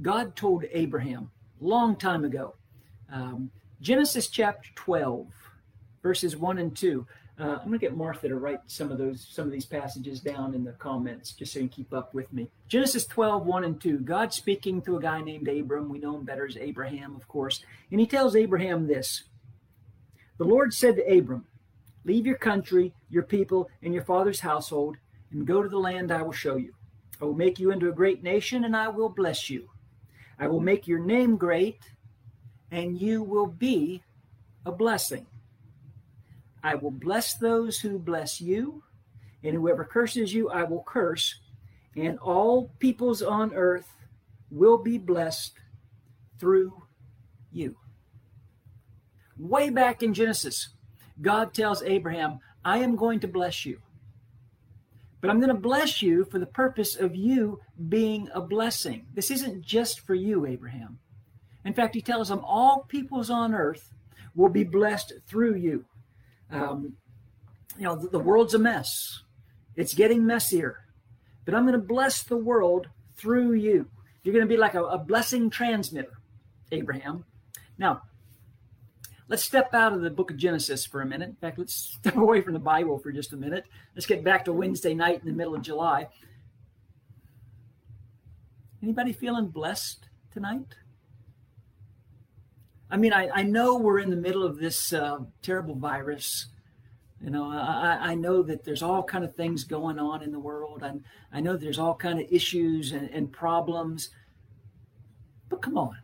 God 0.00 0.34
told 0.34 0.64
Abraham 0.72 1.30
a 1.60 1.64
long 1.64 1.96
time 1.96 2.24
ago. 2.24 2.54
Um, 3.12 3.50
Genesis 3.80 4.28
chapter 4.28 4.70
12, 4.74 5.26
verses 6.02 6.36
1 6.36 6.58
and 6.58 6.76
2. 6.76 7.06
Uh, 7.36 7.42
I'm 7.42 7.66
going 7.66 7.72
to 7.72 7.78
get 7.78 7.96
Martha 7.96 8.28
to 8.28 8.36
write 8.36 8.60
some 8.66 8.92
of 8.92 8.98
those, 8.98 9.26
some 9.28 9.46
of 9.46 9.52
these 9.52 9.66
passages 9.66 10.20
down 10.20 10.54
in 10.54 10.62
the 10.62 10.72
comments, 10.72 11.32
just 11.32 11.52
so 11.52 11.58
you 11.58 11.66
can 11.68 11.76
keep 11.76 11.92
up 11.92 12.14
with 12.14 12.32
me. 12.32 12.48
Genesis 12.68 13.06
12, 13.06 13.44
1 13.44 13.64
and 13.64 13.80
2. 13.80 13.98
God 13.98 14.32
speaking 14.32 14.80
to 14.82 14.96
a 14.96 15.00
guy 15.00 15.20
named 15.20 15.48
Abram. 15.48 15.88
We 15.88 15.98
know 15.98 16.16
him 16.16 16.24
better 16.24 16.46
as 16.46 16.56
Abraham, 16.56 17.16
of 17.16 17.26
course. 17.26 17.64
And 17.90 17.98
he 17.98 18.06
tells 18.06 18.36
Abraham 18.36 18.86
this 18.86 19.24
The 20.38 20.44
Lord 20.44 20.72
said 20.72 20.96
to 20.96 21.18
Abram, 21.18 21.46
Leave 22.04 22.26
your 22.26 22.36
country, 22.36 22.94
your 23.08 23.22
people, 23.22 23.68
and 23.82 23.92
your 23.92 24.04
father's 24.04 24.40
household 24.40 24.96
and 25.32 25.46
go 25.46 25.62
to 25.62 25.68
the 25.68 25.78
land 25.78 26.12
I 26.12 26.22
will 26.22 26.32
show 26.32 26.56
you. 26.56 26.74
I 27.20 27.24
will 27.24 27.34
make 27.34 27.58
you 27.58 27.70
into 27.70 27.88
a 27.88 27.94
great 27.94 28.22
nation, 28.22 28.64
and 28.64 28.76
I 28.76 28.88
will 28.88 29.08
bless 29.08 29.50
you. 29.50 29.68
I 30.38 30.46
will 30.46 30.60
make 30.60 30.86
your 30.86 30.98
name 30.98 31.36
great, 31.36 31.80
and 32.74 33.00
you 33.00 33.22
will 33.22 33.46
be 33.46 34.02
a 34.66 34.72
blessing. 34.72 35.26
I 36.60 36.74
will 36.74 36.90
bless 36.90 37.34
those 37.34 37.78
who 37.78 38.00
bless 38.00 38.40
you, 38.40 38.82
and 39.44 39.54
whoever 39.54 39.84
curses 39.84 40.34
you, 40.34 40.50
I 40.50 40.64
will 40.64 40.82
curse, 40.84 41.36
and 41.94 42.18
all 42.18 42.72
peoples 42.80 43.22
on 43.22 43.54
earth 43.54 43.94
will 44.50 44.76
be 44.76 44.98
blessed 44.98 45.52
through 46.40 46.82
you. 47.52 47.76
Way 49.38 49.70
back 49.70 50.02
in 50.02 50.12
Genesis, 50.12 50.70
God 51.22 51.54
tells 51.54 51.80
Abraham, 51.84 52.40
I 52.64 52.78
am 52.78 52.96
going 52.96 53.20
to 53.20 53.28
bless 53.28 53.64
you. 53.64 53.78
But 55.20 55.30
I'm 55.30 55.38
going 55.38 55.54
to 55.54 55.60
bless 55.60 56.02
you 56.02 56.24
for 56.24 56.40
the 56.40 56.46
purpose 56.46 56.96
of 56.96 57.14
you 57.14 57.60
being 57.88 58.28
a 58.34 58.40
blessing. 58.40 59.06
This 59.14 59.30
isn't 59.30 59.62
just 59.62 60.00
for 60.00 60.14
you, 60.14 60.44
Abraham. 60.44 60.98
In 61.64 61.72
fact, 61.72 61.94
he 61.94 62.02
tells 62.02 62.28
them, 62.28 62.40
All 62.44 62.84
peoples 62.88 63.30
on 63.30 63.54
earth 63.54 63.92
will 64.34 64.48
be 64.48 64.64
blessed 64.64 65.14
through 65.26 65.54
you. 65.54 65.84
Um, 66.50 66.94
you 67.78 67.84
know, 67.84 67.96
the, 67.96 68.08
the 68.08 68.18
world's 68.18 68.54
a 68.54 68.58
mess, 68.58 69.22
it's 69.76 69.94
getting 69.94 70.26
messier. 70.26 70.80
But 71.44 71.54
I'm 71.54 71.66
going 71.66 71.78
to 71.78 71.86
bless 71.86 72.22
the 72.22 72.36
world 72.36 72.88
through 73.16 73.52
you. 73.52 73.86
You're 74.22 74.32
going 74.32 74.46
to 74.46 74.52
be 74.52 74.56
like 74.56 74.74
a, 74.74 74.82
a 74.82 74.98
blessing 74.98 75.50
transmitter, 75.50 76.18
Abraham. 76.72 77.24
Now, 77.76 78.02
Let's 79.26 79.42
step 79.42 79.72
out 79.72 79.94
of 79.94 80.02
the 80.02 80.10
book 80.10 80.30
of 80.30 80.36
Genesis 80.36 80.84
for 80.84 81.00
a 81.00 81.06
minute. 81.06 81.30
In 81.30 81.36
fact, 81.36 81.58
let's 81.58 81.74
step 82.00 82.16
away 82.16 82.42
from 82.42 82.52
the 82.52 82.58
Bible 82.58 82.98
for 82.98 83.10
just 83.10 83.32
a 83.32 83.36
minute. 83.36 83.64
Let's 83.94 84.06
get 84.06 84.22
back 84.22 84.44
to 84.44 84.52
Wednesday 84.52 84.94
night 84.94 85.20
in 85.20 85.26
the 85.26 85.32
middle 85.32 85.54
of 85.54 85.62
July. 85.62 86.08
Anybody 88.82 89.12
feeling 89.12 89.48
blessed 89.48 90.08
tonight? 90.30 90.76
I 92.94 92.96
mean, 92.96 93.12
I, 93.12 93.28
I 93.34 93.42
know 93.42 93.76
we're 93.76 93.98
in 93.98 94.10
the 94.10 94.14
middle 94.16 94.44
of 94.44 94.56
this 94.56 94.92
uh, 94.92 95.18
terrible 95.42 95.74
virus. 95.74 96.46
You 97.20 97.28
know, 97.28 97.50
I, 97.50 97.98
I 98.00 98.14
know 98.14 98.40
that 98.44 98.62
there's 98.62 98.84
all 98.84 99.02
kind 99.02 99.24
of 99.24 99.34
things 99.34 99.64
going 99.64 99.98
on 99.98 100.22
in 100.22 100.30
the 100.30 100.38
world. 100.38 100.84
and 100.84 101.02
I 101.32 101.40
know 101.40 101.56
there's 101.56 101.80
all 101.80 101.96
kind 101.96 102.20
of 102.20 102.26
issues 102.30 102.92
and, 102.92 103.10
and 103.10 103.32
problems. 103.32 104.10
But 105.48 105.60
come 105.60 105.76
on. 105.76 105.96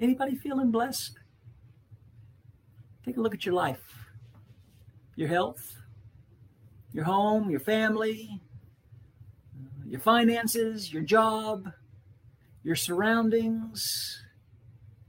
Anybody 0.00 0.34
feeling 0.34 0.72
blessed? 0.72 1.16
Take 3.06 3.16
a 3.16 3.20
look 3.20 3.32
at 3.32 3.46
your 3.46 3.54
life, 3.54 4.10
your 5.14 5.28
health, 5.28 5.76
your 6.92 7.04
home, 7.04 7.48
your 7.48 7.60
family, 7.60 8.40
your 9.86 10.00
finances, 10.00 10.92
your 10.92 11.04
job, 11.04 11.70
your 12.64 12.74
surroundings. 12.74 14.18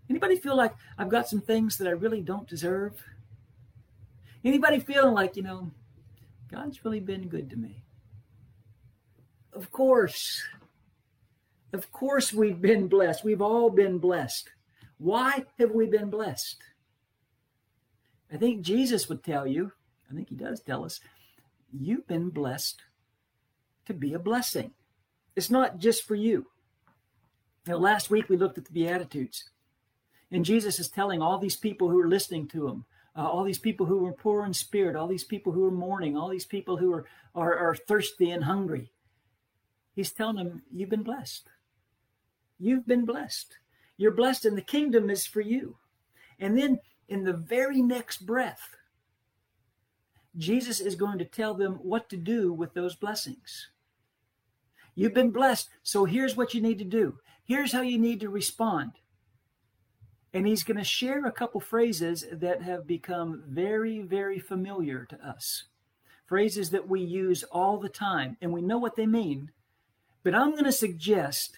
Anybody 0.10 0.36
feel 0.36 0.56
like 0.56 0.74
I've 0.98 1.10
got 1.10 1.28
some 1.28 1.42
things 1.42 1.78
that 1.78 1.88
I 1.88 1.92
really 1.92 2.22
don't 2.22 2.48
deserve? 2.48 3.02
Anybody 4.44 4.80
feeling 4.80 5.14
like, 5.14 5.36
you 5.36 5.44
know, 5.44 5.72
God's 6.52 6.84
really 6.84 7.00
been 7.00 7.30
good 7.30 7.50
to 7.50 7.58
me? 7.58 7.84
Of 9.54 9.72
course. 9.72 10.44
Of 11.72 11.92
course, 11.92 12.34
we've 12.34 12.62
been 12.62 12.88
blessed. 12.88 13.24
We've 13.24 13.42
all 13.42 13.70
been 13.70 13.98
blessed. 13.98 14.50
Why 14.98 15.46
have 15.58 15.72
we 15.72 15.88
been 15.88 16.10
blessed? 16.10 16.62
I 18.32 18.38
think 18.38 18.62
Jesus 18.62 19.10
would 19.10 19.24
tell 19.24 19.48
you, 19.48 19.72
I 20.10 20.14
think 20.14 20.30
he 20.30 20.36
does 20.36 20.62
tell 20.62 20.84
us, 20.84 21.00
you've 21.72 22.08
been 22.08 22.30
blessed 22.30 22.82
to 23.86 23.94
be 23.94 24.14
a 24.14 24.20
blessing. 24.20 24.72
It's 25.36 25.50
not 25.50 25.78
just 25.78 26.04
for 26.04 26.16
you. 26.16 26.48
Now, 27.66 27.78
last 27.78 28.10
week 28.10 28.30
we 28.30 28.38
looked 28.38 28.58
at 28.58 28.66
the 28.66 28.72
Beatitudes, 28.72 29.50
and 30.34 30.44
Jesus 30.44 30.80
is 30.80 30.90
telling 30.90 31.22
all 31.22 31.38
these 31.38 31.56
people 31.56 31.90
who 31.90 32.00
are 32.02 32.08
listening 32.08 32.48
to 32.48 32.68
him, 32.68 32.86
uh, 33.16 33.28
all 33.28 33.44
these 33.44 33.60
people 33.60 33.86
who 33.86 34.04
are 34.08 34.12
poor 34.12 34.44
in 34.44 34.54
spirit, 34.54 34.96
all 34.96 35.08
these 35.08 35.24
people 35.24 35.54
who 35.54 35.64
are 35.64 35.72
mourning, 35.72 36.18
all 36.18 36.28
these 36.28 36.46
people 36.46 36.78
who 36.78 36.92
are, 36.92 37.06
are, 37.36 37.56
are 37.56 37.76
thirsty 37.76 38.32
and 38.32 38.44
hungry. 38.44 38.92
He's 39.96 40.12
telling 40.12 40.38
them, 40.38 40.64
You've 40.74 40.90
been 40.90 41.04
blessed. 41.04 41.50
You've 42.60 42.88
been 42.88 43.06
blessed. 43.06 43.58
You're 43.96 44.12
blessed, 44.12 44.46
and 44.46 44.58
the 44.58 44.64
kingdom 44.64 45.12
is 45.12 45.28
for 45.28 45.42
you. 45.42 45.78
And 46.40 46.58
then 46.58 46.80
in 47.08 47.24
the 47.24 47.34
very 47.34 47.84
next 47.84 48.26
breath, 48.26 48.76
Jesus 50.36 50.80
is 50.80 50.96
going 50.96 51.20
to 51.20 51.26
tell 51.26 51.54
them 51.54 51.74
what 51.84 52.10
to 52.10 52.18
do 52.18 52.52
with 52.52 52.74
those 52.74 52.96
blessings. 52.96 53.70
You've 54.96 55.14
been 55.14 55.30
blessed, 55.30 55.70
so 55.84 56.06
here's 56.06 56.36
what 56.36 56.56
you 56.56 56.62
need 56.62 56.80
to 56.80 56.86
do. 56.86 57.20
Here's 57.46 57.72
how 57.72 57.82
you 57.82 58.00
need 58.00 58.20
to 58.22 58.30
respond. 58.30 58.94
And 60.34 60.48
he's 60.48 60.64
going 60.64 60.78
to 60.78 60.84
share 60.84 61.26
a 61.26 61.32
couple 61.32 61.62
phrases 61.62 62.26
that 62.32 62.64
have 62.64 62.88
become 62.88 63.44
very, 63.48 64.02
very 64.02 64.40
familiar 64.40 65.06
to 65.06 65.28
us. 65.28 65.66
Phrases 66.26 66.72
that 66.72 66.88
we 66.88 67.02
use 67.02 67.44
all 67.44 67.78
the 67.78 67.90
time, 67.90 68.38
and 68.42 68.52
we 68.52 68.62
know 68.62 68.80
what 68.80 68.96
they 68.96 69.06
mean. 69.06 69.52
But 70.24 70.34
I'm 70.34 70.52
going 70.52 70.64
to 70.64 70.72
suggest 70.72 71.58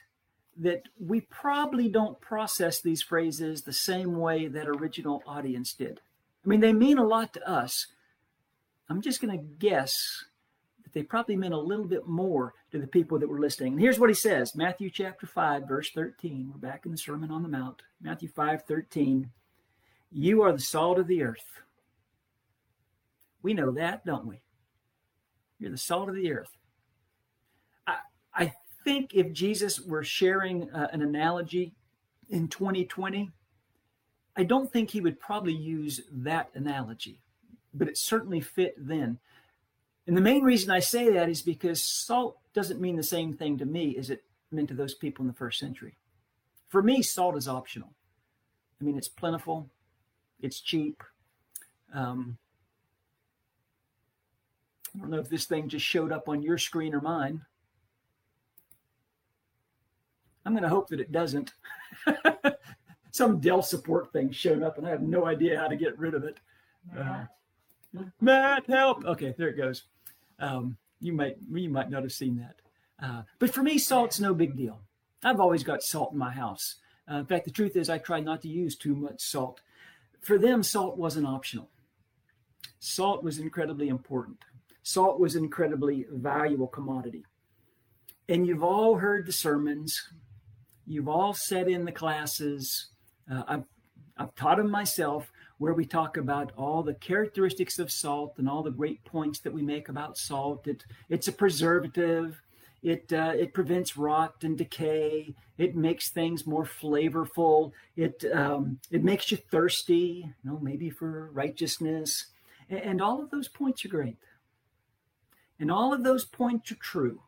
that 0.58 0.84
we 1.00 1.22
probably 1.22 1.88
don't 1.89 2.20
process 2.20 2.82
these 2.82 3.01
phrases 3.01 3.62
the 3.62 3.74
same 3.74 4.17
way 4.17 4.48
that 4.48 4.67
original 4.67 5.24
audience 5.25 5.74
did. 5.74 6.01
I 6.46 6.50
mean, 6.50 6.60
they 6.60 6.74
mean 6.74 6.98
a 6.98 7.05
lot 7.05 7.34
to 7.34 7.50
us. 7.50 7.88
I'm 8.89 9.01
just 9.01 9.22
going 9.22 9.38
to 9.38 9.46
guess 9.46 10.25
they 10.96 11.04
probably 11.04 11.36
meant 11.36 11.54
a 11.54 11.60
little 11.60 11.86
bit 11.86 12.08
more 12.08 12.54
to 12.72 12.80
the 12.80 12.88
people 12.88 13.20
that 13.20 13.28
were 13.28 13.42
listening. 13.42 13.74
And 13.74 13.82
here's 13.82 14.00
what 14.00 14.10
he 14.10 14.16
says 14.16 14.56
Matthew 14.56 14.90
chapter 14.90 15.28
5, 15.28 15.68
verse 15.68 15.92
13. 15.92 16.50
We're 16.52 16.70
back 16.70 16.86
in 16.86 16.92
the 16.92 16.98
Sermon 16.98 17.30
on 17.30 17.44
the 17.44 17.50
Mount. 17.50 17.82
Matthew 18.02 18.30
5, 18.30 18.64
13. 18.64 19.30
You 20.10 20.42
are 20.42 20.54
the 20.54 20.60
salt 20.60 20.98
of 20.98 21.08
the 21.08 21.22
earth. 21.22 21.62
We 23.44 23.54
know 23.54 23.72
that, 23.72 24.06
don't 24.06 24.25
we? 24.25 24.40
You're 25.60 25.72
the 25.72 25.78
salt 25.78 26.08
of 26.08 26.16
the 26.16 26.32
earth. 26.32 26.56
I, 27.86 27.98
I 28.34 28.54
think 28.86 29.14
if 29.14 29.34
Jesus 29.34 29.82
were 29.82 30.04
sharing 30.04 30.72
uh, 30.72 30.88
an 30.94 31.02
analogy 31.02 31.74
in 32.30 32.48
2020, 32.48 33.30
I 34.38 34.44
don't 34.44 34.72
think 34.72 34.92
he 34.92 35.02
would 35.02 35.20
probably 35.20 35.54
use 35.54 36.00
that 36.10 36.52
analogy, 36.56 37.22
but 37.74 37.90
it 37.90 37.98
certainly 37.98 38.40
fit 38.40 38.75
then. 38.78 39.20
And 40.08 40.16
the 40.16 40.22
main 40.22 40.44
reason 40.44 40.70
I 40.70 40.80
say 40.80 41.12
that 41.12 41.30
is 41.30 41.42
because 41.42 41.84
salt 41.84 42.38
doesn't 42.54 42.80
mean 42.80 42.96
the 42.96 43.04
same 43.04 43.34
thing 43.34 43.58
to 43.58 43.66
me 43.66 43.98
as 43.98 44.10
it 44.10 44.24
meant 44.52 44.70
to 44.70 44.76
those 44.76 44.94
people 44.94 45.24
in 45.24 45.28
the 45.28 45.34
first 45.34 45.60
century. 45.60 45.98
For 46.70 46.82
me, 46.82 47.02
salt 47.02 47.36
is 47.36 47.48
optional. 47.48 47.90
I 48.80 48.84
mean, 48.84 48.98
it's 48.98 49.08
plentiful, 49.08 49.70
it's 50.42 50.60
cheap. 50.60 51.04
Um, 51.94 52.38
I 54.96 55.00
don't 55.00 55.10
know 55.10 55.20
if 55.20 55.30
this 55.30 55.46
thing 55.46 55.68
just 55.70 55.86
showed 55.86 56.12
up 56.12 56.30
on 56.30 56.42
your 56.42 56.58
screen 56.58 56.94
or 56.94 57.02
mine. 57.02 57.42
I'm 60.46 60.54
going 60.54 60.64
to 60.64 60.70
hope 60.70 60.90
that 60.90 61.00
it 61.00 61.12
doesn't. 61.12 61.54
Some 63.12 63.40
Dell 63.40 63.62
support 63.62 64.12
thing 64.12 64.32
showed 64.32 64.62
up, 64.62 64.78
and 64.78 64.86
I 64.86 64.92
have 64.92 65.02
no 65.02 65.26
idea 65.26 65.58
how 65.58 65.68
to 65.68 65.76
get 65.76 65.98
rid 65.98 66.14
of 66.14 66.24
it. 66.24 66.38
Matt, 66.94 67.30
uh, 67.98 68.04
Matt 68.22 68.68
help! 68.68 69.06
Okay, 69.06 69.34
there 69.38 69.50
it 69.50 69.58
goes. 69.58 69.84
Um, 70.39 70.77
you 71.00 71.13
might 71.13 71.38
you 71.51 71.70
might 71.70 71.89
not 71.89 72.04
have 72.04 72.12
seen 72.12 72.38
that. 72.38 72.56
Uh, 73.06 73.24
but 73.39 73.54
for 73.54 73.62
me, 73.62 73.77
salt's 73.77 74.20
no 74.20 74.34
big 74.34 74.56
deal. 74.56 74.82
I've 75.24 75.39
always 75.39 75.63
got 75.63 75.84
salt 75.84 76.13
in 76.13 76.18
my 76.18 76.32
house. 76.32 76.75
Uh, 77.10 77.15
in 77.18 77.25
fact, 77.25 77.46
the 77.46 77.51
truth 77.51 77.75
is, 77.75 77.89
I 77.89 77.98
try 77.98 78.20
not 78.20 78.42
to 78.44 78.48
use 78.48 78.75
too 78.75 78.96
much 78.96 79.22
salt. 79.22 79.62
For 80.22 80.38
them, 80.38 80.63
salt 80.63 80.98
wasn't 80.98 81.27
optional. 81.27 81.70
Salt 82.80 83.24
was 83.24 83.39
incredibly 83.39 83.89
important. 83.89 84.38
Salt 84.84 85.20
was 85.20 85.36
incredibly 85.36 86.06
valuable 86.12 86.68
commodity. 86.68 87.25
And 88.30 88.48
you've 88.48 88.63
all 88.63 88.96
heard 88.96 89.25
the 89.25 89.32
sermons 89.32 90.10
You've 90.88 91.10
all 91.10 91.34
sat 91.34 91.68
in 91.68 91.86
the 91.86 91.92
classes. 91.92 92.88
Uh, 93.32 93.44
I've, 93.48 93.63
I've 94.18 94.36
taught 94.36 94.58
them 94.58 94.70
myself 94.70 95.32
where 95.58 95.74
we 95.74 95.86
talk 95.86 96.18
about 96.18 96.52
all 96.58 96.84
the 96.84 96.94
characteristics 96.94 97.80
of 97.80 97.92
salt 97.92 98.34
and 98.38 98.50
all 98.50 98.64
the 98.64 98.72
great 98.72 99.04
points 99.06 99.40
that 99.40 99.54
we 99.54 99.62
make 99.62 99.88
about 99.88 100.18
salt. 100.18 100.68
It, 100.68 100.86
it's 101.10 101.28
a 101.28 101.32
preservative. 101.32 102.42
It, 102.84 103.12
uh, 103.12 103.34
it 103.36 103.54
prevents 103.54 103.98
rot 103.98 104.44
and 104.44 104.58
decay. 104.58 105.34
It 105.58 105.76
makes 105.76 106.10
things 106.10 106.46
more 106.46 106.66
flavorful. 106.66 107.72
It, 107.96 108.26
um, 108.34 108.80
it 108.92 109.04
makes 109.04 109.32
you 109.32 109.38
thirsty, 109.38 110.26
you 110.44 110.52
know, 110.52 110.60
maybe 110.62 110.90
for 110.90 111.32
righteousness. 111.32 112.28
And, 112.70 112.80
and 112.80 113.02
all 113.02 113.24
of 113.24 113.32
those 113.32 113.48
points 113.48 113.86
are 113.86 113.90
great. 113.90 114.18
And 115.60 115.72
all 115.72 115.94
of 115.94 116.04
those 116.04 116.26
points 116.26 116.72
are 116.72 116.76
true. 116.76 117.22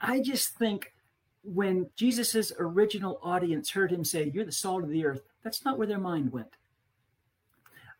I 0.00 0.20
just 0.20 0.50
think 0.58 0.92
when 1.42 1.90
Jesus' 1.96 2.52
original 2.58 3.18
audience 3.22 3.70
heard 3.70 3.90
him 3.90 4.04
say, 4.04 4.30
You're 4.32 4.44
the 4.44 4.52
salt 4.52 4.84
of 4.84 4.90
the 4.90 5.04
earth, 5.04 5.22
that's 5.42 5.64
not 5.64 5.78
where 5.78 5.86
their 5.86 5.98
mind 5.98 6.30
went. 6.32 6.56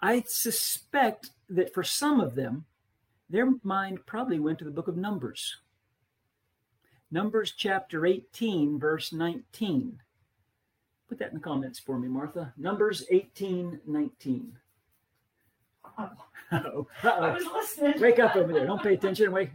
I 0.04 0.22
suspect 0.26 1.30
that 1.48 1.72
for 1.72 1.82
some 1.82 2.20
of 2.20 2.34
them, 2.34 2.66
their 3.30 3.48
mind 3.62 4.04
probably 4.04 4.38
went 4.38 4.58
to 4.58 4.66
the 4.66 4.70
book 4.70 4.86
of 4.86 4.98
Numbers. 4.98 5.56
Numbers 7.10 7.54
chapter 7.56 8.04
18, 8.04 8.78
verse 8.78 9.14
19. 9.14 10.02
Put 11.08 11.18
that 11.20 11.28
in 11.28 11.34
the 11.36 11.40
comments 11.40 11.78
for 11.78 11.98
me, 11.98 12.08
Martha. 12.08 12.52
Numbers 12.58 13.06
18, 13.10 13.80
19. 13.86 14.58
Oh, 15.98 16.10
Uh-oh. 16.52 16.86
I 17.02 17.32
was 17.32 17.46
listening. 17.46 17.98
Wake 17.98 18.18
up 18.18 18.36
over 18.36 18.52
there. 18.52 18.66
Don't 18.66 18.82
pay 18.82 18.92
attention. 18.92 19.32
Wait. 19.32 19.52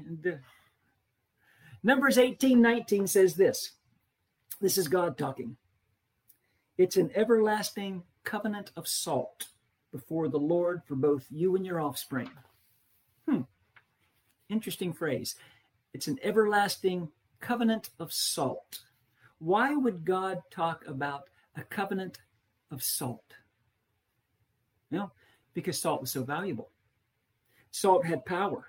Numbers 1.84 2.18
18, 2.18 2.60
19 2.60 3.06
says 3.06 3.36
this. 3.36 3.74
This 4.60 4.80
is 4.80 4.88
God 4.88 5.16
talking. 5.16 5.58
It's 6.76 6.98
an 6.98 7.12
everlasting 7.14 8.02
covenant 8.24 8.72
of 8.76 8.88
salt 8.88 9.50
before 9.92 10.28
the 10.28 10.40
Lord 10.40 10.82
for 10.86 10.96
both 10.96 11.26
you 11.30 11.56
and 11.56 11.66
your 11.66 11.82
offspring. 11.82 12.30
Hmm. 13.28 13.42
Interesting 14.50 14.94
phrase. 14.94 15.36
It's 15.94 16.08
an 16.08 16.20
everlasting 16.24 17.10
covenant 17.40 17.90
of 18.00 18.14
salt. 18.14 18.80
Why 19.40 19.76
would 19.76 20.06
God 20.06 20.42
talk 20.52 20.86
about 20.88 21.30
a 21.56 21.64
covenant 21.64 22.20
of 22.72 22.84
salt? 22.84 23.34
Well, 24.92 25.14
because 25.54 25.80
salt 25.80 26.02
was 26.02 26.12
so 26.12 26.24
valuable. 26.24 26.70
Salt 27.72 28.06
had 28.06 28.26
power. 28.26 28.68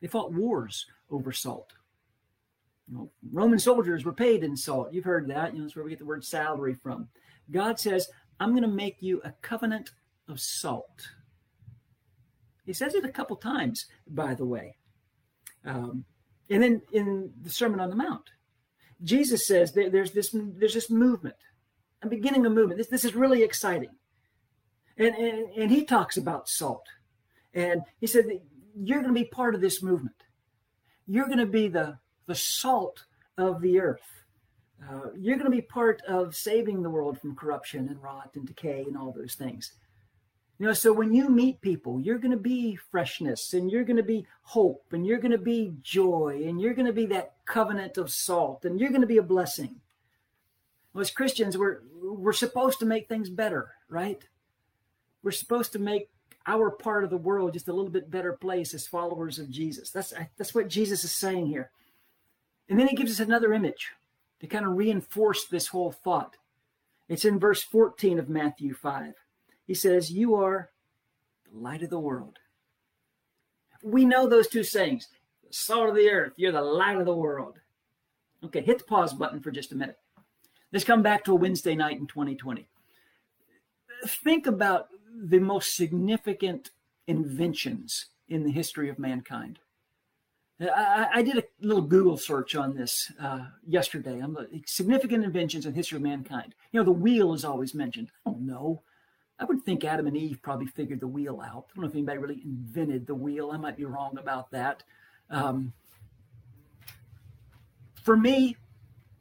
They 0.00 0.08
fought 0.08 0.32
wars 0.32 0.86
over 1.10 1.32
salt. 1.32 1.72
You 2.88 2.94
know, 2.94 3.10
Roman 3.32 3.58
soldiers 3.58 4.04
were 4.04 4.12
paid 4.12 4.44
in 4.44 4.56
salt. 4.56 4.92
You've 4.92 5.04
heard 5.04 5.28
that. 5.28 5.52
You 5.52 5.58
know, 5.58 5.64
that's 5.64 5.74
where 5.74 5.84
we 5.84 5.90
get 5.90 5.98
the 5.98 6.04
word 6.04 6.24
salary 6.24 6.74
from. 6.74 7.08
God 7.50 7.80
says, 7.80 8.08
I'm 8.38 8.50
going 8.50 8.62
to 8.62 8.68
make 8.68 8.98
you 9.00 9.20
a 9.24 9.32
covenant 9.42 9.92
of 10.28 10.40
salt. 10.40 11.10
He 12.64 12.72
says 12.72 12.94
it 12.94 13.04
a 13.04 13.12
couple 13.12 13.36
times, 13.36 13.86
by 14.08 14.34
the 14.34 14.44
way. 14.44 14.76
Um, 15.64 16.04
and 16.50 16.62
then 16.62 16.82
in 16.92 17.32
the 17.42 17.50
Sermon 17.50 17.80
on 17.80 17.90
the 17.90 17.96
Mount, 17.96 18.30
Jesus 19.02 19.46
says 19.46 19.72
there, 19.72 19.90
there's 19.90 20.12
this 20.12 20.34
there's 20.34 20.74
this 20.74 20.90
movement, 20.90 21.36
a 22.02 22.08
beginning 22.08 22.46
of 22.46 22.52
movement. 22.52 22.78
This, 22.78 22.88
this 22.88 23.04
is 23.04 23.14
really 23.14 23.42
exciting. 23.42 23.90
And, 24.96 25.14
and, 25.14 25.50
and 25.56 25.70
he 25.70 25.84
talks 25.84 26.16
about 26.16 26.48
salt. 26.48 26.86
And 27.52 27.82
he 28.00 28.06
said, 28.06 28.26
that 28.26 28.40
You're 28.74 29.02
going 29.02 29.14
to 29.14 29.20
be 29.20 29.28
part 29.28 29.54
of 29.54 29.60
this 29.60 29.82
movement. 29.82 30.16
You're 31.06 31.26
going 31.26 31.38
to 31.38 31.46
be 31.46 31.68
the, 31.68 31.98
the 32.26 32.34
salt 32.34 33.04
of 33.38 33.60
the 33.60 33.78
earth. 33.80 34.00
Uh, 34.82 35.10
you're 35.16 35.36
going 35.36 35.50
to 35.50 35.56
be 35.56 35.62
part 35.62 36.02
of 36.08 36.34
saving 36.34 36.82
the 36.82 36.90
world 36.90 37.18
from 37.20 37.36
corruption 37.36 37.88
and 37.88 38.02
rot 38.02 38.30
and 38.34 38.46
decay 38.46 38.84
and 38.86 38.96
all 38.96 39.12
those 39.12 39.34
things. 39.34 39.72
You 40.58 40.66
know, 40.66 40.72
so 40.72 40.92
when 40.92 41.12
you 41.12 41.28
meet 41.28 41.60
people, 41.60 42.00
you're 42.00 42.18
going 42.18 42.30
to 42.30 42.36
be 42.38 42.76
freshness 42.76 43.52
and 43.52 43.70
you're 43.70 43.84
going 43.84 43.98
to 43.98 44.02
be 44.02 44.26
hope 44.42 44.86
and 44.92 45.06
you're 45.06 45.18
going 45.18 45.32
to 45.32 45.38
be 45.38 45.74
joy 45.82 46.44
and 46.46 46.60
you're 46.60 46.72
going 46.72 46.86
to 46.86 46.94
be 46.94 47.06
that 47.06 47.34
covenant 47.44 47.98
of 47.98 48.10
salt 48.10 48.64
and 48.64 48.80
you're 48.80 48.90
going 48.90 49.02
to 49.02 49.06
be 49.06 49.18
a 49.18 49.22
blessing. 49.22 49.76
Well, 50.94 51.02
as 51.02 51.10
Christians, 51.10 51.58
we're 51.58 51.80
we're 52.02 52.32
supposed 52.32 52.78
to 52.78 52.86
make 52.86 53.06
things 53.06 53.28
better, 53.28 53.72
right? 53.90 54.22
We're 55.22 55.30
supposed 55.30 55.72
to 55.72 55.78
make 55.78 56.08
our 56.46 56.70
part 56.70 57.04
of 57.04 57.10
the 57.10 57.18
world 57.18 57.52
just 57.52 57.68
a 57.68 57.72
little 57.72 57.90
bit 57.90 58.10
better 58.10 58.32
place 58.32 58.72
as 58.72 58.86
followers 58.86 59.38
of 59.38 59.50
Jesus. 59.50 59.90
That's 59.90 60.14
that's 60.38 60.54
what 60.54 60.68
Jesus 60.68 61.04
is 61.04 61.12
saying 61.12 61.48
here. 61.48 61.70
And 62.66 62.80
then 62.80 62.88
he 62.88 62.96
gives 62.96 63.12
us 63.12 63.20
another 63.20 63.52
image 63.52 63.92
to 64.40 64.46
kind 64.46 64.64
of 64.64 64.76
reinforce 64.76 65.44
this 65.44 65.68
whole 65.68 65.92
thought. 65.92 66.36
It's 67.08 67.26
in 67.26 67.38
verse 67.38 67.62
14 67.62 68.18
of 68.18 68.30
Matthew 68.30 68.72
5. 68.72 69.14
He 69.66 69.74
says, 69.74 70.10
You 70.10 70.34
are 70.36 70.70
the 71.50 71.58
light 71.58 71.82
of 71.82 71.90
the 71.90 72.00
world. 72.00 72.38
We 73.82 74.04
know 74.04 74.28
those 74.28 74.48
two 74.48 74.64
sayings 74.64 75.08
the 75.46 75.52
salt 75.52 75.88
of 75.88 75.94
the 75.94 76.10
earth, 76.10 76.32
you're 76.36 76.52
the 76.52 76.62
light 76.62 76.96
of 76.96 77.06
the 77.06 77.14
world. 77.14 77.58
Okay, 78.44 78.60
hit 78.60 78.78
the 78.78 78.84
pause 78.84 79.14
button 79.14 79.40
for 79.40 79.50
just 79.50 79.72
a 79.72 79.76
minute. 79.76 79.98
Let's 80.72 80.84
come 80.84 81.02
back 81.02 81.24
to 81.24 81.32
a 81.32 81.36
Wednesday 81.36 81.74
night 81.74 81.98
in 81.98 82.06
2020. 82.06 82.66
Think 84.24 84.46
about 84.46 84.88
the 85.14 85.38
most 85.38 85.76
significant 85.76 86.70
inventions 87.06 88.06
in 88.28 88.42
the 88.42 88.50
history 88.50 88.88
of 88.88 88.98
mankind. 88.98 89.58
I, 90.60 91.08
I 91.14 91.22
did 91.22 91.38
a 91.38 91.44
little 91.60 91.82
Google 91.82 92.16
search 92.16 92.56
on 92.56 92.74
this 92.74 93.12
uh, 93.20 93.46
yesterday. 93.66 94.18
I'm 94.18 94.36
significant 94.66 95.24
inventions 95.24 95.66
in 95.66 95.74
history 95.74 95.96
of 95.96 96.02
mankind. 96.02 96.54
You 96.72 96.80
know, 96.80 96.84
the 96.84 96.92
wheel 96.92 97.34
is 97.34 97.44
always 97.44 97.74
mentioned. 97.74 98.10
Oh 98.24 98.36
no, 98.40 98.82
I 99.38 99.44
would 99.44 99.64
think 99.64 99.84
Adam 99.84 100.06
and 100.06 100.16
Eve 100.16 100.40
probably 100.42 100.66
figured 100.66 101.00
the 101.00 101.06
wheel 101.06 101.40
out. 101.42 101.66
I 101.70 101.74
don't 101.74 101.82
know 101.82 101.88
if 101.88 101.94
anybody 101.94 102.18
really 102.18 102.40
invented 102.42 103.06
the 103.06 103.14
wheel. 103.14 103.50
I 103.52 103.58
might 103.58 103.76
be 103.76 103.84
wrong 103.84 104.16
about 104.18 104.50
that. 104.52 104.82
Um, 105.30 105.72
for 108.02 108.16
me, 108.16 108.56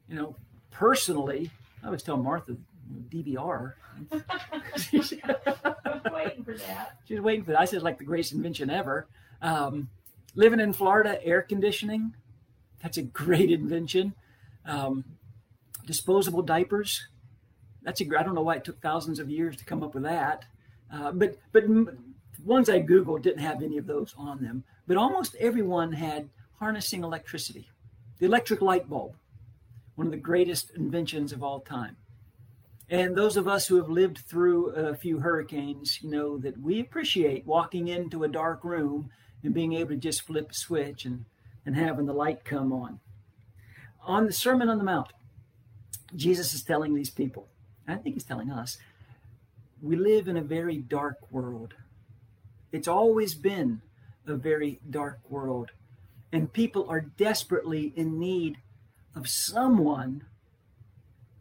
you 0.07 0.15
know, 0.15 0.35
personally, 0.71 1.51
I 1.83 1.87
always 1.87 2.03
tell 2.03 2.17
Martha 2.17 2.55
DVR. 3.09 3.73
Waiting 6.11 6.43
for 6.43 6.53
that. 6.53 6.97
She's 7.07 7.19
waiting 7.21 7.45
for 7.45 7.51
that. 7.51 7.61
I 7.61 7.65
said 7.65 7.81
like 7.81 7.97
the 7.97 8.03
greatest 8.05 8.33
invention 8.33 8.69
ever. 8.69 9.07
Um, 9.41 9.89
living 10.35 10.59
in 10.59 10.73
Florida, 10.73 11.23
air 11.23 11.41
conditioning. 11.41 12.13
That's 12.81 12.97
a 12.97 13.03
great 13.03 13.51
invention. 13.51 14.13
Um, 14.65 15.05
disposable 15.85 16.41
diapers. 16.41 17.07
That's 17.85 18.01
a. 18.01 18.05
I 18.17 18.23
don't 18.23 18.35
know 18.35 18.41
why 18.41 18.55
it 18.55 18.65
took 18.65 18.81
thousands 18.81 19.19
of 19.19 19.29
years 19.29 19.55
to 19.57 19.65
come 19.65 19.83
up 19.83 19.93
with 19.93 20.03
that. 20.03 20.43
Uh, 20.91 21.11
but 21.11 21.37
but 21.53 21.63
ones 22.43 22.69
I 22.69 22.81
googled 22.81 23.21
didn't 23.21 23.39
have 23.39 23.61
any 23.63 23.77
of 23.77 23.87
those 23.87 24.13
on 24.17 24.41
them. 24.41 24.65
But 24.87 24.97
almost 24.97 25.35
everyone 25.39 25.93
had 25.93 26.29
harnessing 26.59 27.03
electricity. 27.03 27.69
The 28.19 28.25
electric 28.25 28.61
light 28.61 28.89
bulb, 28.89 29.15
one 29.95 30.07
of 30.07 30.11
the 30.11 30.17
greatest 30.17 30.71
inventions 30.75 31.31
of 31.31 31.43
all 31.43 31.59
time. 31.59 31.97
And 32.89 33.15
those 33.15 33.35
of 33.35 33.47
us 33.47 33.67
who 33.67 33.77
have 33.77 33.89
lived 33.89 34.19
through 34.19 34.69
a 34.69 34.95
few 34.95 35.19
hurricanes 35.19 35.99
know 36.03 36.37
that 36.37 36.59
we 36.59 36.79
appreciate 36.79 37.45
walking 37.45 37.87
into 37.87 38.23
a 38.23 38.27
dark 38.27 38.63
room 38.63 39.09
and 39.43 39.53
being 39.53 39.73
able 39.73 39.89
to 39.89 39.95
just 39.95 40.21
flip 40.21 40.51
a 40.51 40.53
switch 40.53 41.03
and, 41.05 41.25
and 41.65 41.75
having 41.75 42.05
the 42.05 42.13
light 42.13 42.45
come 42.45 42.71
on. 42.71 42.99
On 44.03 44.27
the 44.27 44.33
Sermon 44.33 44.69
on 44.69 44.77
the 44.77 44.83
Mount, 44.83 45.13
Jesus 46.15 46.53
is 46.53 46.61
telling 46.61 46.93
these 46.93 47.09
people, 47.09 47.47
I 47.87 47.95
think 47.95 48.15
he's 48.15 48.23
telling 48.23 48.51
us, 48.51 48.77
we 49.81 49.95
live 49.95 50.27
in 50.27 50.37
a 50.37 50.41
very 50.41 50.77
dark 50.77 51.17
world. 51.31 51.73
It's 52.71 52.87
always 52.87 53.35
been 53.35 53.81
a 54.27 54.35
very 54.35 54.79
dark 54.89 55.19
world. 55.29 55.71
And 56.31 56.51
people 56.51 56.89
are 56.89 57.01
desperately 57.01 57.93
in 57.95 58.19
need 58.19 58.57
of 59.15 59.29
someone 59.29 60.25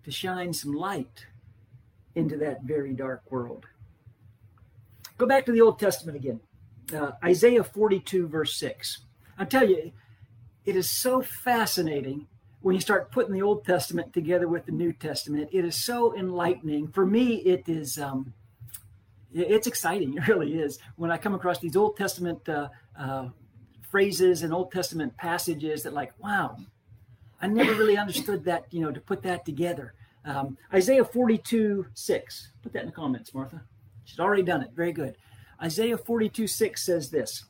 to 0.05 0.11
shine 0.11 0.53
some 0.53 0.73
light 0.73 1.27
into 2.15 2.37
that 2.37 2.63
very 2.63 2.93
dark 2.93 3.23
world. 3.31 3.67
Go 5.17 5.27
back 5.27 5.47
to 5.47 5.53
the 5.53 5.61
Old 5.61 5.79
Testament 5.79 6.17
again. 6.17 6.41
Uh, 6.95 7.13
Isaiah 7.25 7.65
42, 7.65 8.29
verse 8.29 8.57
6. 8.57 8.99
I 9.39 9.45
tell 9.45 9.69
you, 9.69 9.93
it 10.65 10.77
is 10.77 10.89
so 10.89 11.23
fascinating 11.23 12.27
when 12.65 12.75
you 12.75 12.81
start 12.81 13.13
putting 13.13 13.35
the 13.35 13.43
Old 13.43 13.63
Testament 13.63 14.15
together 14.15 14.49
with 14.49 14.65
the 14.65 14.73
New 14.73 14.91
Testament. 14.91 15.51
It 15.53 15.67
is 15.67 15.77
so 15.77 16.17
enlightening. 16.17 16.89
For 16.89 17.05
me, 17.05 17.35
it 17.35 17.69
is. 17.69 17.99
Um, 17.99 18.33
it's 19.35 19.67
exciting. 19.67 20.15
It 20.17 20.27
really 20.27 20.55
is. 20.55 20.79
When 20.97 21.11
I 21.11 21.19
come 21.19 21.35
across 21.35 21.59
these 21.59 21.77
Old 21.77 21.99
Testament 21.99 22.49
uh, 22.49 22.69
uh, 22.99 23.29
phrases 23.91 24.43
and 24.43 24.55
Old 24.55 24.73
Testament 24.73 25.15
passages 25.19 25.83
that, 25.83 25.93
like, 25.93 26.15
wow, 26.19 26.57
I 27.39 27.49
never 27.49 27.75
really 27.75 27.99
understood 27.99 28.45
that. 28.47 28.65
You 28.71 28.81
know, 28.81 28.93
to 28.93 29.01
put 29.01 29.23
that 29.25 29.45
together. 29.45 29.93
Um, 30.25 30.57
Isaiah 30.73 31.05
42, 31.05 31.89
6. 31.93 32.49
Put 32.63 32.73
that 32.73 32.81
in 32.81 32.87
the 32.87 32.93
comments, 32.93 33.35
Martha. 33.35 33.61
She's 34.05 34.19
already 34.19 34.43
done 34.43 34.63
it. 34.63 34.71
Very 34.75 34.93
good. 34.93 35.19
Isaiah 35.63 35.99
42, 35.99 36.47
6 36.47 36.83
says 36.83 37.11
this 37.11 37.45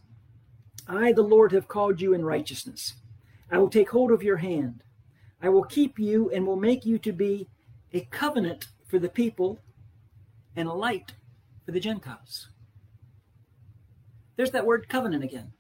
I, 0.89 1.13
the 1.13 1.23
Lord, 1.23 1.53
have 1.53 1.69
called 1.69 2.01
you 2.01 2.15
in 2.15 2.25
righteousness. 2.25 2.95
I 3.49 3.59
will 3.59 3.71
take 3.71 3.91
hold 3.91 4.11
of 4.11 4.25
your 4.25 4.39
hand. 4.39 4.83
I 5.45 5.51
will 5.51 5.65
keep 5.65 5.99
you 5.99 6.31
and 6.31 6.47
will 6.47 6.57
make 6.57 6.87
you 6.87 6.99
to 7.01 7.13
be 7.13 7.49
a 7.93 8.01
covenant 8.11 8.69
for 8.87 8.99
the 8.99 9.11
people 9.11 9.59
and 10.57 10.67
a 10.67 10.73
light 10.73 11.13
for 11.67 11.73
the 11.73 11.81
Gentiles. 11.81 12.49
There's 14.37 14.53
that 14.53 14.65
word 14.65 14.89
covenant 14.89 15.23
again. 15.23 15.53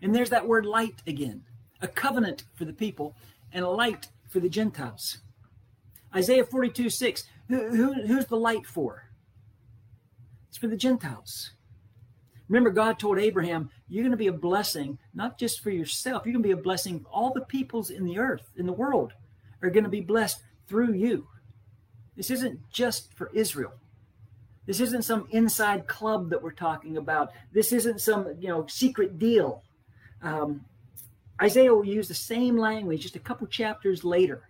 And 0.00 0.14
there's 0.14 0.30
that 0.30 0.48
word 0.48 0.64
light 0.64 1.02
again. 1.06 1.42
A 1.82 1.88
covenant 1.88 2.44
for 2.54 2.64
the 2.64 2.72
people 2.72 3.14
and 3.52 3.62
a 3.62 3.68
light 3.68 4.08
for 4.28 4.40
the 4.40 4.48
Gentiles. 4.48 5.18
Isaiah 6.14 6.44
42, 6.44 6.88
6. 6.88 7.24
Who, 7.48 7.68
who, 7.76 7.92
who's 8.06 8.24
the 8.24 8.36
light 8.36 8.66
for? 8.66 9.10
It's 10.48 10.56
for 10.56 10.66
the 10.66 10.76
Gentiles. 10.78 11.50
Remember, 12.48 12.70
God 12.70 12.98
told 12.98 13.18
Abraham, 13.18 13.70
You're 13.88 14.04
going 14.04 14.12
to 14.12 14.16
be 14.16 14.28
a 14.28 14.32
blessing, 14.32 14.98
not 15.14 15.38
just 15.38 15.60
for 15.60 15.70
yourself, 15.70 16.24
you're 16.24 16.32
going 16.32 16.42
to 16.42 16.48
be 16.48 16.52
a 16.52 16.56
blessing. 16.56 17.04
All 17.10 17.32
the 17.32 17.40
peoples 17.42 17.90
in 17.90 18.04
the 18.04 18.18
earth, 18.18 18.50
in 18.56 18.66
the 18.66 18.72
world, 18.72 19.12
are 19.62 19.70
going 19.70 19.84
to 19.84 19.90
be 19.90 20.00
blessed 20.00 20.42
through 20.68 20.94
you. 20.94 21.26
This 22.16 22.30
isn't 22.30 22.70
just 22.70 23.12
for 23.14 23.30
Israel. 23.34 23.72
This 24.66 24.80
isn't 24.80 25.04
some 25.04 25.28
inside 25.30 25.86
club 25.86 26.30
that 26.30 26.42
we're 26.42 26.52
talking 26.52 26.96
about. 26.96 27.32
This 27.52 27.72
isn't 27.72 28.00
some 28.00 28.34
you 28.38 28.48
know 28.48 28.66
secret 28.66 29.18
deal. 29.18 29.62
Um, 30.22 30.64
Isaiah 31.40 31.74
will 31.74 31.84
use 31.84 32.08
the 32.08 32.14
same 32.14 32.56
language 32.56 33.02
just 33.02 33.16
a 33.16 33.20
couple 33.20 33.46
chapters 33.46 34.04
later. 34.04 34.48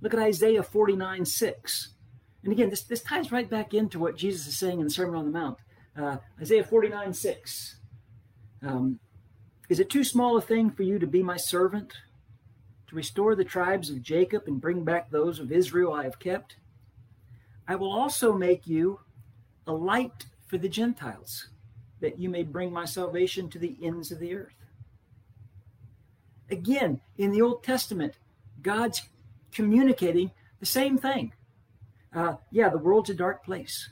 Look 0.00 0.14
at 0.14 0.20
Isaiah 0.20 0.62
49 0.62 1.24
6. 1.24 1.88
And 2.42 2.52
again, 2.52 2.70
this, 2.70 2.82
this 2.82 3.02
ties 3.02 3.30
right 3.30 3.48
back 3.48 3.72
into 3.72 4.00
what 4.00 4.16
Jesus 4.16 4.48
is 4.48 4.56
saying 4.56 4.80
in 4.80 4.84
the 4.84 4.90
Sermon 4.90 5.14
on 5.14 5.26
the 5.26 5.38
Mount. 5.38 5.58
Uh, 5.96 6.16
Isaiah 6.40 6.64
49 6.64 7.12
6. 7.12 7.76
Um, 8.62 8.98
is 9.68 9.80
it 9.80 9.90
too 9.90 10.04
small 10.04 10.36
a 10.36 10.40
thing 10.40 10.70
for 10.70 10.82
you 10.82 10.98
to 10.98 11.06
be 11.06 11.22
my 11.22 11.36
servant, 11.36 11.94
to 12.88 12.96
restore 12.96 13.34
the 13.34 13.44
tribes 13.44 13.90
of 13.90 14.02
Jacob 14.02 14.44
and 14.46 14.60
bring 14.60 14.84
back 14.84 15.10
those 15.10 15.38
of 15.38 15.52
Israel 15.52 15.92
I 15.92 16.04
have 16.04 16.18
kept? 16.18 16.56
I 17.66 17.76
will 17.76 17.92
also 17.92 18.32
make 18.32 18.66
you 18.66 19.00
a 19.66 19.72
light 19.72 20.26
for 20.46 20.58
the 20.58 20.68
Gentiles, 20.68 21.48
that 22.00 22.18
you 22.18 22.28
may 22.28 22.42
bring 22.42 22.72
my 22.72 22.84
salvation 22.84 23.48
to 23.50 23.58
the 23.58 23.76
ends 23.82 24.10
of 24.10 24.18
the 24.18 24.34
earth. 24.34 24.54
Again, 26.50 27.00
in 27.16 27.30
the 27.30 27.40
Old 27.40 27.62
Testament, 27.62 28.18
God's 28.60 29.02
communicating 29.52 30.32
the 30.60 30.66
same 30.66 30.98
thing. 30.98 31.32
Uh, 32.14 32.34
yeah, 32.50 32.68
the 32.68 32.78
world's 32.78 33.10
a 33.10 33.14
dark 33.14 33.44
place. 33.44 33.90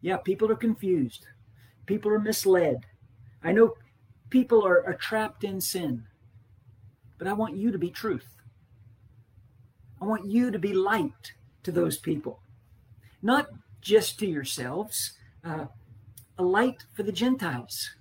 Yeah, 0.00 0.16
people 0.18 0.50
are 0.50 0.56
confused. 0.56 1.26
People 1.86 2.10
are 2.10 2.18
misled. 2.18 2.86
I 3.42 3.52
know 3.52 3.74
people 4.30 4.64
are, 4.64 4.84
are 4.86 4.94
trapped 4.94 5.44
in 5.44 5.60
sin. 5.60 6.04
But 7.18 7.28
I 7.28 7.32
want 7.32 7.56
you 7.56 7.70
to 7.70 7.78
be 7.78 7.90
truth. 7.90 8.36
I 10.00 10.04
want 10.04 10.26
you 10.26 10.50
to 10.50 10.58
be 10.58 10.72
light 10.72 11.32
to 11.62 11.72
those 11.72 11.96
people, 11.96 12.40
not 13.22 13.48
just 13.80 14.18
to 14.18 14.26
yourselves, 14.26 15.12
uh, 15.42 15.66
a 16.38 16.42
light 16.42 16.84
for 16.92 17.02
the 17.02 17.12
Gentiles, 17.12 17.94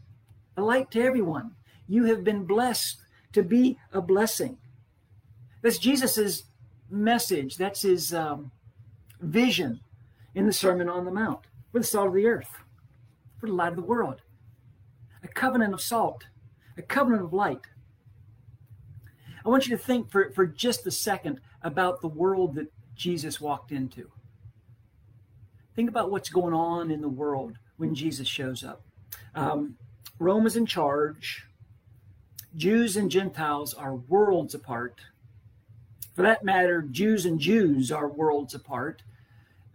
a 0.58 0.62
light 0.62 0.92
to 0.92 1.02
everyone. 1.02 1.56
You 1.88 2.06
have 2.06 2.24
been 2.24 2.46
blessed 2.46 2.98
to 3.34 3.44
be 3.44 3.78
a 3.94 4.02
blessing. 4.02 4.58
That's 5.62 5.78
Jesus's 5.78 6.44
message. 6.90 7.58
That's 7.58 7.82
his 7.84 8.14
um, 8.14 8.52
vision 9.22 9.80
in 10.34 10.46
the 10.46 10.54
Sermon 10.54 10.90
on 10.90 11.06
the 11.06 11.12
Mount. 11.12 11.42
We're 11.76 11.82
the 11.82 11.88
salt 11.88 12.08
of 12.08 12.14
the 12.14 12.26
earth. 12.26 12.48
We're 13.42 13.50
the 13.50 13.56
light 13.56 13.74
of 13.74 13.76
the 13.76 13.82
world. 13.82 14.22
A 15.22 15.28
covenant 15.28 15.74
of 15.74 15.82
salt, 15.82 16.24
a 16.78 16.82
covenant 16.82 17.22
of 17.22 17.34
light. 17.34 17.64
I 19.46 19.50
want 19.50 19.68
you 19.68 19.76
to 19.76 19.84
think 19.84 20.10
for, 20.10 20.32
for 20.32 20.46
just 20.46 20.88
a 20.88 20.92
second 20.92 21.42
about 21.62 22.00
the 22.00 22.08
world 22.08 22.56
that 22.56 22.72
Jesus 22.96 23.42
walked 23.42 23.74
into. 23.74 24.10
Think 25.76 25.90
about 25.90 26.12
what's 26.12 26.30
going 26.30 26.54
on 26.54 26.92
in 26.92 27.02
the 27.02 27.10
world 27.10 27.58
when 27.76 27.94
Jesus 27.94 28.30
shows 28.30 28.64
up. 28.64 28.82
Um, 29.36 29.76
Rome 30.18 30.48
is 30.48 30.56
in 30.56 30.66
charge. 30.66 31.44
Jews 32.56 32.96
and 32.96 33.12
Gentiles 33.12 33.74
are 33.74 33.96
worlds 33.96 34.56
apart. 34.56 35.02
For 36.16 36.22
that 36.22 36.46
matter, 36.46 36.84
Jews 36.84 37.26
and 37.26 37.38
Jews 37.38 37.92
are 37.92 38.08
worlds 38.08 38.56
apart. 38.56 39.04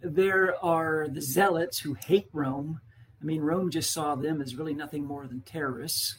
There 0.03 0.55
are 0.65 1.09
the 1.09 1.21
zealots 1.21 1.79
who 1.79 1.95
hate 1.95 2.29
Rome. 2.33 2.81
I 3.21 3.25
mean, 3.25 3.43
Rome 3.43 3.71
just 3.71 3.93
saw 3.93 4.15
them 4.15 4.41
as 4.41 4.57
really 4.57 4.75
nothing 4.75 5.05
more 5.05 5.27
than 5.27 5.43
terrorists. 5.43 6.19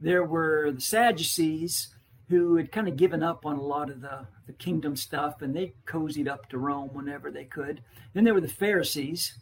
There 0.00 0.24
were 0.24 0.70
the 0.72 0.80
Sadducees 0.80 1.88
who 2.28 2.56
had 2.56 2.70
kind 2.70 2.88
of 2.88 2.96
given 2.96 3.22
up 3.22 3.44
on 3.44 3.56
a 3.56 3.62
lot 3.62 3.90
of 3.90 4.00
the, 4.00 4.26
the 4.46 4.52
kingdom 4.52 4.96
stuff 4.96 5.42
and 5.42 5.54
they 5.54 5.74
cozied 5.86 6.28
up 6.28 6.48
to 6.48 6.58
Rome 6.58 6.90
whenever 6.92 7.30
they 7.30 7.44
could. 7.44 7.82
Then 8.14 8.24
there 8.24 8.34
were 8.34 8.40
the 8.40 8.48
Pharisees 8.48 9.34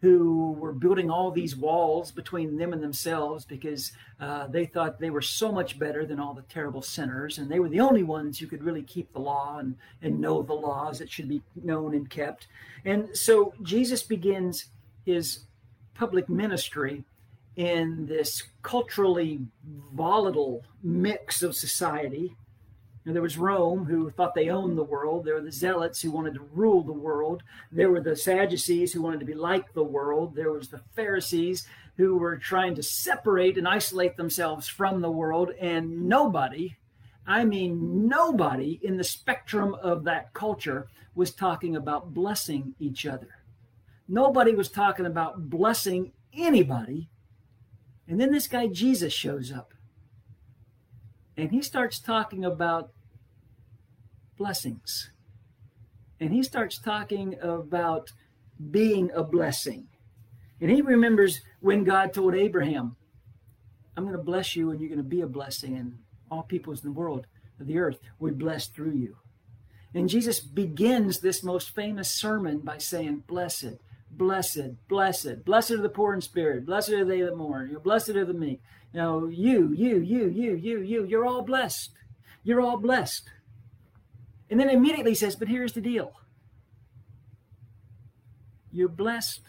who 0.00 0.52
were 0.52 0.72
building 0.72 1.10
all 1.10 1.30
these 1.30 1.54
walls 1.54 2.10
between 2.10 2.56
them 2.56 2.72
and 2.72 2.82
themselves 2.82 3.44
because 3.44 3.92
uh, 4.18 4.46
they 4.46 4.64
thought 4.64 4.98
they 4.98 5.10
were 5.10 5.20
so 5.20 5.52
much 5.52 5.78
better 5.78 6.06
than 6.06 6.18
all 6.18 6.32
the 6.32 6.42
terrible 6.42 6.80
sinners, 6.80 7.36
and 7.36 7.50
they 7.50 7.60
were 7.60 7.68
the 7.68 7.80
only 7.80 8.02
ones 8.02 8.38
who 8.38 8.46
could 8.46 8.62
really 8.62 8.82
keep 8.82 9.12
the 9.12 9.18
law 9.18 9.58
and, 9.58 9.76
and 10.00 10.18
know 10.18 10.40
the 10.42 10.54
laws 10.54 10.98
that 10.98 11.10
should 11.10 11.28
be 11.28 11.42
known 11.62 11.94
and 11.94 12.08
kept. 12.08 12.46
And 12.84 13.14
so 13.14 13.52
Jesus 13.62 14.02
begins 14.02 14.66
his 15.04 15.40
public 15.94 16.30
ministry 16.30 17.04
in 17.56 18.06
this 18.06 18.44
culturally 18.62 19.40
volatile 19.92 20.64
mix 20.82 21.42
of 21.42 21.54
society 21.54 22.34
there 23.14 23.22
was 23.22 23.38
Rome, 23.38 23.84
who 23.84 24.10
thought 24.10 24.34
they 24.34 24.50
owned 24.50 24.76
the 24.76 24.84
world. 24.84 25.24
There 25.24 25.34
were 25.34 25.40
the 25.40 25.52
Zealots, 25.52 26.00
who 26.00 26.10
wanted 26.10 26.34
to 26.34 26.48
rule 26.52 26.82
the 26.82 26.92
world. 26.92 27.42
There 27.72 27.90
were 27.90 28.00
the 28.00 28.16
Sadducees, 28.16 28.92
who 28.92 29.02
wanted 29.02 29.20
to 29.20 29.26
be 29.26 29.34
like 29.34 29.72
the 29.72 29.84
world. 29.84 30.34
There 30.34 30.52
was 30.52 30.68
the 30.68 30.82
Pharisees, 30.94 31.66
who 31.96 32.16
were 32.16 32.36
trying 32.36 32.74
to 32.74 32.82
separate 32.82 33.56
and 33.56 33.66
isolate 33.66 34.16
themselves 34.16 34.68
from 34.68 35.00
the 35.00 35.10
world. 35.10 35.52
And 35.60 36.08
nobody, 36.08 36.76
I 37.26 37.44
mean, 37.44 38.08
nobody 38.08 38.80
in 38.82 38.96
the 38.96 39.04
spectrum 39.04 39.74
of 39.82 40.04
that 40.04 40.32
culture 40.32 40.88
was 41.14 41.32
talking 41.32 41.76
about 41.76 42.14
blessing 42.14 42.74
each 42.78 43.06
other. 43.06 43.28
Nobody 44.08 44.54
was 44.54 44.68
talking 44.68 45.06
about 45.06 45.48
blessing 45.48 46.12
anybody. 46.34 47.08
And 48.08 48.20
then 48.20 48.32
this 48.32 48.48
guy 48.48 48.66
Jesus 48.66 49.12
shows 49.12 49.52
up 49.52 49.72
and 51.40 51.50
he 51.50 51.62
starts 51.62 51.98
talking 51.98 52.44
about 52.44 52.90
blessings. 54.40 55.10
And 56.18 56.32
he 56.32 56.42
starts 56.42 56.78
talking 56.78 57.36
about 57.42 58.10
being 58.70 59.10
a 59.14 59.22
blessing. 59.22 59.88
And 60.62 60.70
he 60.70 60.80
remembers 60.80 61.42
when 61.60 61.84
God 61.84 62.14
told 62.14 62.34
Abraham, 62.34 62.96
I'm 63.96 64.04
going 64.04 64.16
to 64.16 64.22
bless 64.22 64.56
you 64.56 64.70
and 64.70 64.80
you're 64.80 64.88
going 64.88 64.96
to 64.96 65.04
be 65.04 65.20
a 65.20 65.26
blessing, 65.26 65.76
and 65.76 65.98
all 66.30 66.42
peoples 66.42 66.82
in 66.82 66.88
the 66.88 66.98
world 66.98 67.26
of 67.60 67.66
the 67.66 67.78
earth 67.78 67.98
will 68.18 68.30
be 68.30 68.36
blessed 68.36 68.74
through 68.74 68.92
you. 68.92 69.18
And 69.92 70.08
Jesus 70.08 70.40
begins 70.40 71.20
this 71.20 71.42
most 71.42 71.74
famous 71.74 72.10
sermon 72.10 72.60
by 72.60 72.78
saying, 72.78 73.24
Blessed, 73.26 73.76
blessed, 74.10 74.88
blessed, 74.88 75.44
blessed 75.44 75.72
are 75.72 75.82
the 75.82 75.90
poor 75.90 76.14
in 76.14 76.22
spirit, 76.22 76.64
blessed 76.64 76.90
are 76.90 77.04
they 77.04 77.20
that 77.20 77.36
mourn, 77.36 77.68
you're 77.70 77.80
blessed 77.80 78.10
are 78.10 78.24
the 78.24 78.32
meek, 78.32 78.60
know, 78.94 79.28
you, 79.28 79.74
you, 79.74 79.98
you, 79.98 80.28
you, 80.28 80.54
you, 80.54 80.80
you, 80.80 81.04
you're 81.04 81.26
all 81.26 81.42
blessed. 81.42 81.90
You're 82.42 82.62
all 82.62 82.78
blessed. 82.78 83.28
And 84.50 84.58
then 84.58 84.68
immediately 84.68 85.14
says, 85.14 85.36
but 85.36 85.48
here's 85.48 85.72
the 85.72 85.80
deal. 85.80 86.12
You're 88.72 88.88
blessed 88.88 89.42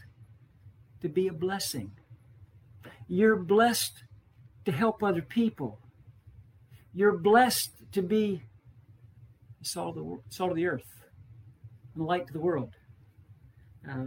to 1.02 1.10
be 1.10 1.28
a 1.28 1.34
blessing. 1.34 1.92
You're 3.08 3.36
blessed 3.36 4.04
to 4.66 4.72
help 4.72 5.04
other 5.04 5.22
people. 5.22 5.80
You're 6.94 7.18
blessed 7.18 7.72
to 7.94 8.02
be 8.02 8.44
the 9.60 9.66
salt 9.66 9.98
of 9.98 10.04
the, 10.04 10.20
salt 10.30 10.52
of 10.52 10.56
the 10.56 10.68
earth 10.68 11.04
and 11.96 12.06
light 12.06 12.28
to 12.28 12.34
the 12.34 12.40
world. 12.40 12.76
Uh, 13.90 14.06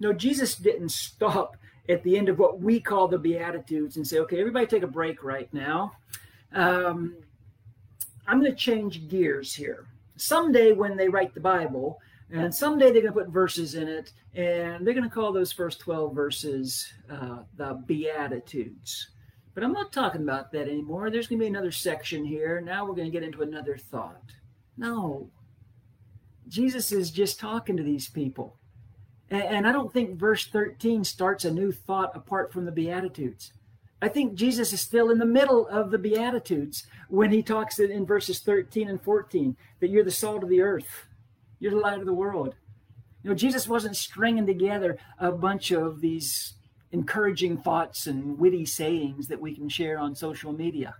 no, 0.00 0.12
Jesus 0.12 0.56
didn't 0.56 0.90
stop 0.90 1.56
at 1.88 2.02
the 2.02 2.16
end 2.16 2.28
of 2.28 2.38
what 2.38 2.60
we 2.60 2.80
call 2.80 3.08
the 3.08 3.18
Beatitudes 3.18 3.96
and 3.96 4.06
say, 4.06 4.18
okay, 4.18 4.40
everybody 4.40 4.66
take 4.66 4.82
a 4.82 4.88
break 4.88 5.22
right 5.22 5.52
now. 5.52 5.92
Um, 6.52 7.16
I'm 8.26 8.40
going 8.40 8.50
to 8.50 8.56
change 8.56 9.08
gears 9.08 9.54
here. 9.54 9.86
Someday, 10.22 10.72
when 10.72 10.96
they 10.96 11.08
write 11.08 11.34
the 11.34 11.40
Bible, 11.40 12.00
and 12.30 12.54
someday 12.54 12.90
they're 12.90 13.02
going 13.02 13.12
to 13.12 13.20
put 13.20 13.28
verses 13.28 13.74
in 13.74 13.88
it, 13.88 14.12
and 14.34 14.86
they're 14.86 14.94
going 14.94 15.08
to 15.08 15.14
call 15.14 15.32
those 15.32 15.52
first 15.52 15.80
12 15.80 16.14
verses 16.14 16.90
uh, 17.10 17.38
the 17.56 17.82
Beatitudes. 17.86 19.10
But 19.52 19.64
I'm 19.64 19.72
not 19.72 19.92
talking 19.92 20.22
about 20.22 20.50
that 20.52 20.68
anymore. 20.68 21.10
There's 21.10 21.26
going 21.26 21.40
to 21.40 21.44
be 21.44 21.48
another 21.48 21.72
section 21.72 22.24
here. 22.24 22.60
Now 22.60 22.86
we're 22.86 22.94
going 22.94 23.10
to 23.10 23.12
get 23.12 23.22
into 23.22 23.42
another 23.42 23.76
thought. 23.76 24.32
No. 24.78 25.28
Jesus 26.48 26.92
is 26.92 27.10
just 27.10 27.38
talking 27.38 27.76
to 27.76 27.82
these 27.82 28.08
people. 28.08 28.56
And 29.28 29.66
I 29.66 29.72
don't 29.72 29.92
think 29.92 30.18
verse 30.18 30.46
13 30.46 31.04
starts 31.04 31.44
a 31.44 31.50
new 31.50 31.72
thought 31.72 32.14
apart 32.14 32.52
from 32.52 32.64
the 32.64 32.72
Beatitudes. 32.72 33.52
I 34.02 34.08
think 34.08 34.34
Jesus 34.34 34.72
is 34.72 34.80
still 34.80 35.10
in 35.10 35.18
the 35.18 35.24
middle 35.24 35.68
of 35.68 35.92
the 35.92 35.98
Beatitudes 35.98 36.88
when 37.08 37.30
he 37.30 37.40
talks 37.40 37.78
in 37.78 38.04
verses 38.04 38.40
13 38.40 38.88
and 38.88 39.00
14 39.00 39.56
that 39.78 39.90
you're 39.90 40.02
the 40.02 40.10
salt 40.10 40.42
of 40.42 40.48
the 40.48 40.60
earth, 40.60 41.06
you're 41.60 41.70
the 41.70 41.78
light 41.78 42.00
of 42.00 42.06
the 42.06 42.12
world. 42.12 42.56
You 43.22 43.30
know, 43.30 43.36
Jesus 43.36 43.68
wasn't 43.68 43.96
stringing 43.96 44.44
together 44.44 44.98
a 45.20 45.30
bunch 45.30 45.70
of 45.70 46.00
these 46.00 46.54
encouraging 46.90 47.58
thoughts 47.58 48.08
and 48.08 48.40
witty 48.40 48.66
sayings 48.66 49.28
that 49.28 49.40
we 49.40 49.54
can 49.54 49.68
share 49.68 50.00
on 50.00 50.16
social 50.16 50.52
media. 50.52 50.96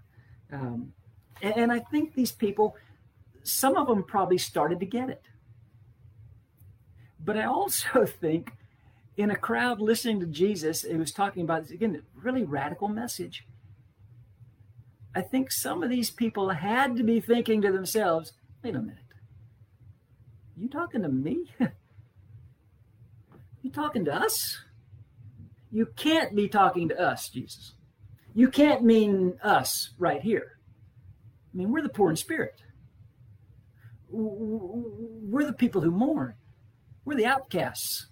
Um, 0.53 0.93
and, 1.43 1.57
and 1.57 1.73
I 1.73 1.81
think 1.81 2.15
these 2.15 2.31
people, 2.31 2.77
some 3.43 3.77
of 3.77 3.89
them 3.89 4.05
probably 4.05 4.39
started 4.39 4.79
to 4.79 4.87
get 4.87 5.11
it. 5.11 5.23
But 7.19 7.37
I 7.37 7.47
also 7.47 8.07
think 8.21 8.53
in 9.17 9.31
a 9.31 9.37
crowd 9.37 9.81
listening 9.81 10.21
to 10.21 10.27
Jesus, 10.27 10.85
it 10.85 10.97
was 10.97 11.13
talking 11.13 11.43
about, 11.43 11.71
again, 11.71 12.03
really 12.15 12.45
radical 12.45 12.89
message. 12.89 13.47
I 15.15 15.21
think 15.21 15.53
some 15.53 15.83
of 15.83 15.91
these 15.91 16.11
people 16.11 16.51
had 16.51 16.97
to 16.97 17.03
be 17.03 17.21
thinking 17.21 17.61
to 17.63 17.73
themselves, 17.73 18.33
wait 18.65 18.75
a 18.75 18.81
minute. 18.81 18.97
You 20.57 20.69
talking 20.69 21.03
to 21.03 21.09
me? 21.09 21.51
you 23.63 23.71
talking 23.71 24.05
to 24.07 24.15
us? 24.15 24.59
You 25.71 25.87
can't 25.97 26.35
be 26.35 26.49
talking 26.49 26.89
to 26.89 26.99
us, 26.99 27.29
Jesus. 27.29 27.75
You 28.35 28.49
can't 28.49 28.83
mean 28.83 29.39
us 29.43 29.91
right 29.99 30.23
here. 30.23 30.59
I 31.53 31.57
mean, 31.57 31.71
we're 31.71 31.83
the 31.83 31.89
poor 31.89 32.11
in 32.11 32.17
spirit. 32.17 32.63
We're 34.09 35.45
the 35.45 35.53
people 35.53 35.83
who 35.83 35.91
mourn. 35.91 36.35
We're 37.05 37.17
the 37.17 37.27
outcasts. 37.27 38.07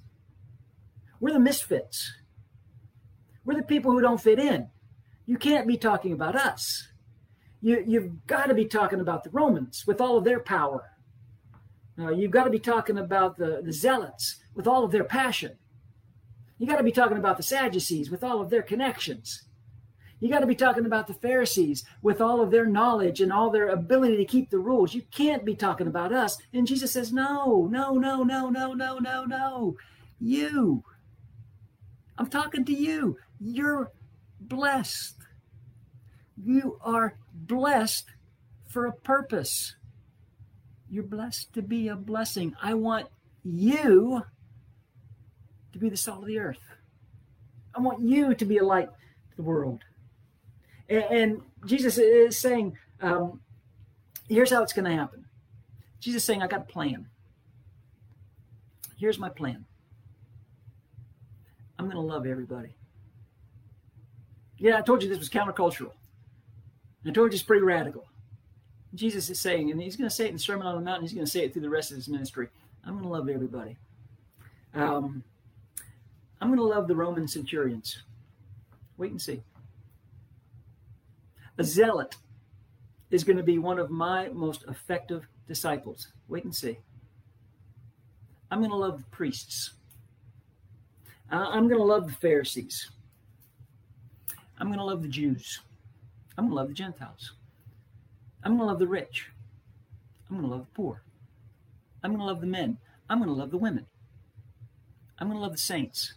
We're 1.20 1.34
the 1.34 1.38
misfits. 1.38 2.12
We're 3.44 3.56
the 3.56 3.62
people 3.62 3.92
who 3.92 4.00
don't 4.00 4.20
fit 4.20 4.38
in. 4.38 4.68
You 5.26 5.36
can't 5.36 5.68
be 5.68 5.76
talking 5.76 6.12
about 6.12 6.34
us. 6.34 6.88
You, 7.60 7.84
you've 7.86 8.26
got 8.26 8.46
to 8.46 8.54
be 8.54 8.64
talking 8.64 9.00
about 9.00 9.22
the 9.22 9.30
Romans 9.30 9.84
with 9.86 10.00
all 10.00 10.16
of 10.16 10.24
their 10.24 10.40
power. 10.40 10.90
Uh, 11.98 12.10
you've 12.10 12.30
got 12.30 12.44
to 12.44 12.50
be 12.50 12.58
talking 12.58 12.98
about 12.98 13.36
the, 13.36 13.60
the 13.62 13.72
Zealots 13.72 14.40
with 14.54 14.66
all 14.66 14.82
of 14.82 14.90
their 14.90 15.04
passion. 15.04 15.58
You 16.58 16.66
got 16.66 16.76
to 16.76 16.82
be 16.82 16.92
talking 16.92 17.18
about 17.18 17.36
the 17.36 17.42
Sadducees 17.42 18.10
with 18.10 18.24
all 18.24 18.40
of 18.40 18.50
their 18.50 18.62
connections. 18.62 19.44
You 20.20 20.28
got 20.28 20.40
to 20.40 20.46
be 20.46 20.54
talking 20.54 20.84
about 20.84 21.06
the 21.06 21.14
Pharisees 21.14 21.84
with 22.02 22.20
all 22.20 22.42
of 22.42 22.50
their 22.50 22.66
knowledge 22.66 23.20
and 23.20 23.32
all 23.32 23.50
their 23.50 23.68
ability 23.68 24.18
to 24.18 24.24
keep 24.26 24.50
the 24.50 24.58
rules. 24.58 24.94
You 24.94 25.02
can't 25.10 25.44
be 25.44 25.54
talking 25.54 25.86
about 25.86 26.12
us. 26.12 26.36
And 26.52 26.66
Jesus 26.66 26.92
says, 26.92 27.12
No, 27.12 27.66
no, 27.70 27.94
no, 27.94 28.22
no, 28.22 28.50
no, 28.50 28.74
no, 28.74 28.98
no, 28.98 29.24
no. 29.24 29.76
You. 30.18 30.84
I'm 32.20 32.26
talking 32.26 32.66
to 32.66 32.74
you. 32.74 33.16
You're 33.40 33.90
blessed. 34.38 35.16
You 36.36 36.78
are 36.82 37.16
blessed 37.32 38.10
for 38.68 38.84
a 38.84 38.92
purpose. 38.92 39.74
You're 40.90 41.04
blessed 41.04 41.54
to 41.54 41.62
be 41.62 41.88
a 41.88 41.96
blessing. 41.96 42.54
I 42.60 42.74
want 42.74 43.06
you 43.42 44.20
to 45.72 45.78
be 45.78 45.88
the 45.88 45.96
salt 45.96 46.18
of 46.18 46.26
the 46.26 46.40
earth. 46.40 46.60
I 47.74 47.80
want 47.80 48.02
you 48.02 48.34
to 48.34 48.44
be 48.44 48.58
a 48.58 48.64
light 48.64 48.90
to 49.30 49.36
the 49.36 49.42
world. 49.42 49.80
And, 50.90 51.04
and 51.04 51.42
Jesus 51.64 51.96
is 51.96 52.36
saying, 52.36 52.76
um, 53.00 53.40
here's 54.28 54.50
how 54.50 54.62
it's 54.62 54.74
going 54.74 54.84
to 54.84 54.94
happen. 54.94 55.24
Jesus 56.00 56.22
is 56.22 56.26
saying, 56.26 56.42
I 56.42 56.48
got 56.48 56.60
a 56.60 56.64
plan. 56.64 57.06
Here's 58.98 59.18
my 59.18 59.30
plan. 59.30 59.64
I'm 61.80 61.86
going 61.86 61.96
to 61.96 62.02
love 62.02 62.26
everybody. 62.26 62.76
Yeah, 64.58 64.76
I 64.76 64.82
told 64.82 65.02
you 65.02 65.08
this 65.08 65.18
was 65.18 65.30
countercultural. 65.30 65.92
I 67.06 67.10
told 67.10 67.32
you 67.32 67.36
it's 67.36 67.42
pretty 67.42 67.62
radical. 67.62 68.06
Jesus 68.94 69.30
is 69.30 69.40
saying, 69.40 69.70
and 69.70 69.80
he's 69.80 69.96
going 69.96 70.08
to 70.10 70.14
say 70.14 70.26
it 70.26 70.28
in 70.28 70.34
the 70.34 70.40
Sermon 70.40 70.66
on 70.66 70.74
the 70.74 70.82
Mount, 70.82 71.00
he's 71.00 71.14
going 71.14 71.24
to 71.24 71.30
say 71.30 71.40
it 71.40 71.54
through 71.54 71.62
the 71.62 71.70
rest 71.70 71.90
of 71.90 71.96
his 71.96 72.06
ministry. 72.06 72.48
I'm 72.84 72.92
going 72.92 73.04
to 73.04 73.08
love 73.08 73.30
everybody. 73.30 73.78
Um, 74.74 75.24
I'm 76.42 76.48
going 76.48 76.58
to 76.58 76.64
love 76.64 76.86
the 76.86 76.94
Roman 76.94 77.26
centurions. 77.26 78.02
Wait 78.98 79.10
and 79.10 79.22
see. 79.22 79.40
A 81.56 81.64
zealot 81.64 82.16
is 83.10 83.24
going 83.24 83.38
to 83.38 83.42
be 83.42 83.58
one 83.58 83.78
of 83.78 83.88
my 83.88 84.28
most 84.28 84.64
effective 84.68 85.26
disciples. 85.48 86.08
Wait 86.28 86.44
and 86.44 86.54
see. 86.54 86.76
I'm 88.50 88.58
going 88.58 88.70
to 88.70 88.76
love 88.76 88.98
the 88.98 89.06
priests. 89.16 89.70
I'm 91.30 91.68
going 91.68 91.80
to 91.80 91.84
love 91.84 92.06
the 92.06 92.14
Pharisees. 92.14 92.90
I'm 94.58 94.66
going 94.66 94.78
to 94.78 94.84
love 94.84 95.02
the 95.02 95.08
Jews. 95.08 95.60
I'm 96.36 96.44
going 96.44 96.50
to 96.50 96.56
love 96.56 96.68
the 96.68 96.74
Gentiles. 96.74 97.32
I'm 98.42 98.52
going 98.52 98.60
to 98.60 98.66
love 98.66 98.78
the 98.78 98.86
rich. 98.86 99.30
I'm 100.28 100.36
going 100.36 100.48
to 100.48 100.56
love 100.56 100.66
the 100.66 100.74
poor. 100.74 101.02
I'm 102.02 102.10
going 102.10 102.20
to 102.20 102.26
love 102.26 102.40
the 102.40 102.46
men. 102.46 102.78
I'm 103.08 103.18
going 103.18 103.28
to 103.28 103.34
love 103.34 103.50
the 103.50 103.58
women. 103.58 103.86
I'm 105.18 105.28
going 105.28 105.36
to 105.36 105.42
love 105.42 105.52
the 105.52 105.58
saints. 105.58 106.14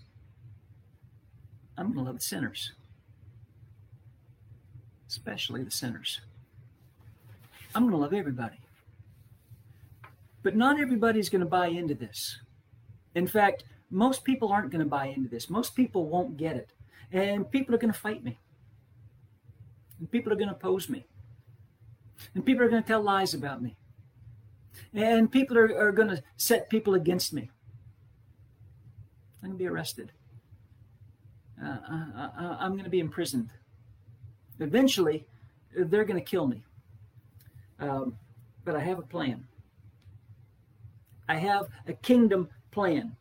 I'm 1.78 1.88
going 1.88 1.98
to 1.98 2.04
love 2.04 2.20
the 2.20 2.26
sinners, 2.26 2.72
especially 5.10 5.64
the 5.64 5.72
sinners. 5.72 6.22
I'm 7.76 7.84
going 7.84 7.94
to 7.94 7.98
love 7.98 8.14
everybody. 8.14 8.58
But 10.44 10.56
not 10.56 10.80
everybody's 10.80 11.30
going 11.30 11.42
to 11.42 11.48
buy 11.48 11.68
into 11.68 11.96
this. 11.96 12.40
In 13.16 13.28
fact, 13.28 13.64
most 13.94 14.24
people 14.24 14.52
aren't 14.52 14.72
going 14.72 14.84
to 14.84 14.90
buy 14.90 15.06
into 15.06 15.30
this. 15.30 15.52
Most 15.52 15.76
people 15.76 16.08
won't 16.08 16.36
get 16.36 16.56
it. 16.56 16.72
And 17.12 17.50
people 17.50 17.76
are 17.76 17.78
going 17.78 17.94
to 17.94 18.00
fight 18.00 18.24
me. 18.24 18.40
And 20.00 20.10
people 20.10 20.34
are 20.34 20.36
going 20.36 20.50
to 20.50 20.56
oppose 20.56 20.90
me. 20.90 21.06
And 22.34 22.44
people 22.44 22.64
are 22.64 22.70
going 22.70 22.82
to 22.82 22.88
tell 22.88 23.02
lies 23.02 23.36
about 23.36 23.62
me. 23.62 23.76
And 24.96 25.32
people 25.32 25.58
are, 25.60 25.78
are 25.78 25.92
going 25.92 26.08
to 26.08 26.24
set 26.38 26.70
people 26.70 26.96
against 26.96 27.34
me. 27.34 27.52
I'm 29.44 29.50
going 29.50 29.58
to 29.60 29.64
be 29.64 29.68
arrested. 29.68 30.12
Uh, 31.64 31.68
uh, 31.68 32.06
uh, 32.18 32.30
uh 32.40 32.58
I'm 32.60 32.72
going 32.72 32.86
to 32.86 32.90
be 32.90 33.00
imprisoned. 33.00 33.52
Eventually, 34.60 35.28
they're 35.76 36.06
going 36.06 36.20
to 36.20 36.26
kill 36.26 36.48
me. 36.48 36.64
Um, 37.80 38.18
but 38.66 38.76
I 38.76 38.80
have 38.80 38.98
a 38.98 39.04
plan. 39.04 39.46
I 41.30 41.36
have 41.36 41.68
a 41.88 41.94
kingdom 41.94 42.50
plan. 42.72 43.16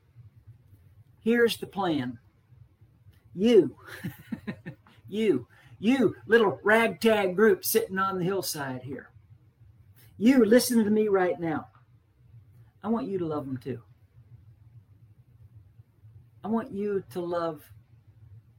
Here's 1.23 1.57
the 1.57 1.67
plan. 1.67 2.19
You, 3.35 3.77
you, 5.09 5.47
you 5.79 6.17
little 6.27 6.61
ragtag 6.63 7.37
group 7.37 7.65
sitting 7.65 7.99
on 7.99 8.19
the 8.19 8.25
hillside 8.25 8.83
here. 8.83 9.11
You 10.19 10.45
listening 10.45 10.85
to 10.85 10.91
me 10.91 11.09
right 11.09 11.39
now. 11.41 11.69
I 12.83 12.89
want 12.89 13.07
you 13.07 13.19
to 13.19 13.27
love 13.27 13.47
them 13.47 13.57
too. 13.57 13.81
I 16.45 16.49
want 16.49 16.73
you 16.73 17.05
to 17.11 17.21
love 17.21 17.63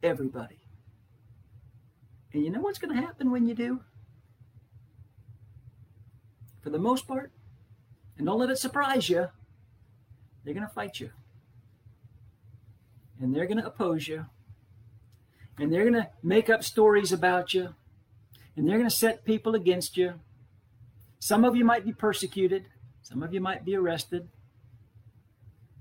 everybody. 0.02 0.60
And 2.32 2.43
you 2.43 2.49
know 2.49 2.62
what's 2.62 2.80
going 2.80 2.95
to 2.95 3.02
happen 3.02 3.30
when 3.30 3.45
you 3.45 3.54
do? 3.54 3.82
For 6.62 6.69
the 6.69 6.80
most 6.80 7.08
part, 7.08 7.32
and 8.17 8.26
don't 8.26 8.39
let 8.39 8.49
it 8.49 8.58
surprise 8.58 9.10
you, 9.10 9.28
they're 10.43 10.54
going 10.54 10.67
to 10.67 10.73
fight 10.73 10.99
you. 10.99 11.12
And 13.19 13.36
they're 13.36 13.45
going 13.45 13.60
to 13.60 13.65
oppose 13.65 14.08
you. 14.08 14.26
And 15.58 15.71
they're 15.71 15.89
going 15.89 15.93
to 15.93 16.10
make 16.21 16.49
up 16.49 16.63
stories 16.63 17.12
about 17.12 17.54
you. 17.54 17.76
And 18.56 18.67
they're 18.67 18.78
going 18.78 18.89
to 18.89 18.95
set 18.95 19.26
people 19.26 19.56
against 19.56 19.97
you. 19.97 20.15
Some 21.19 21.45
of 21.45 21.56
you 21.56 21.63
might 21.63 21.86
be 21.86 21.93
persecuted. 21.93 22.65
Some 23.02 23.23
of 23.23 23.34
you 23.34 23.41
might 23.41 23.63
be 23.63 23.76
arrested. 23.76 24.28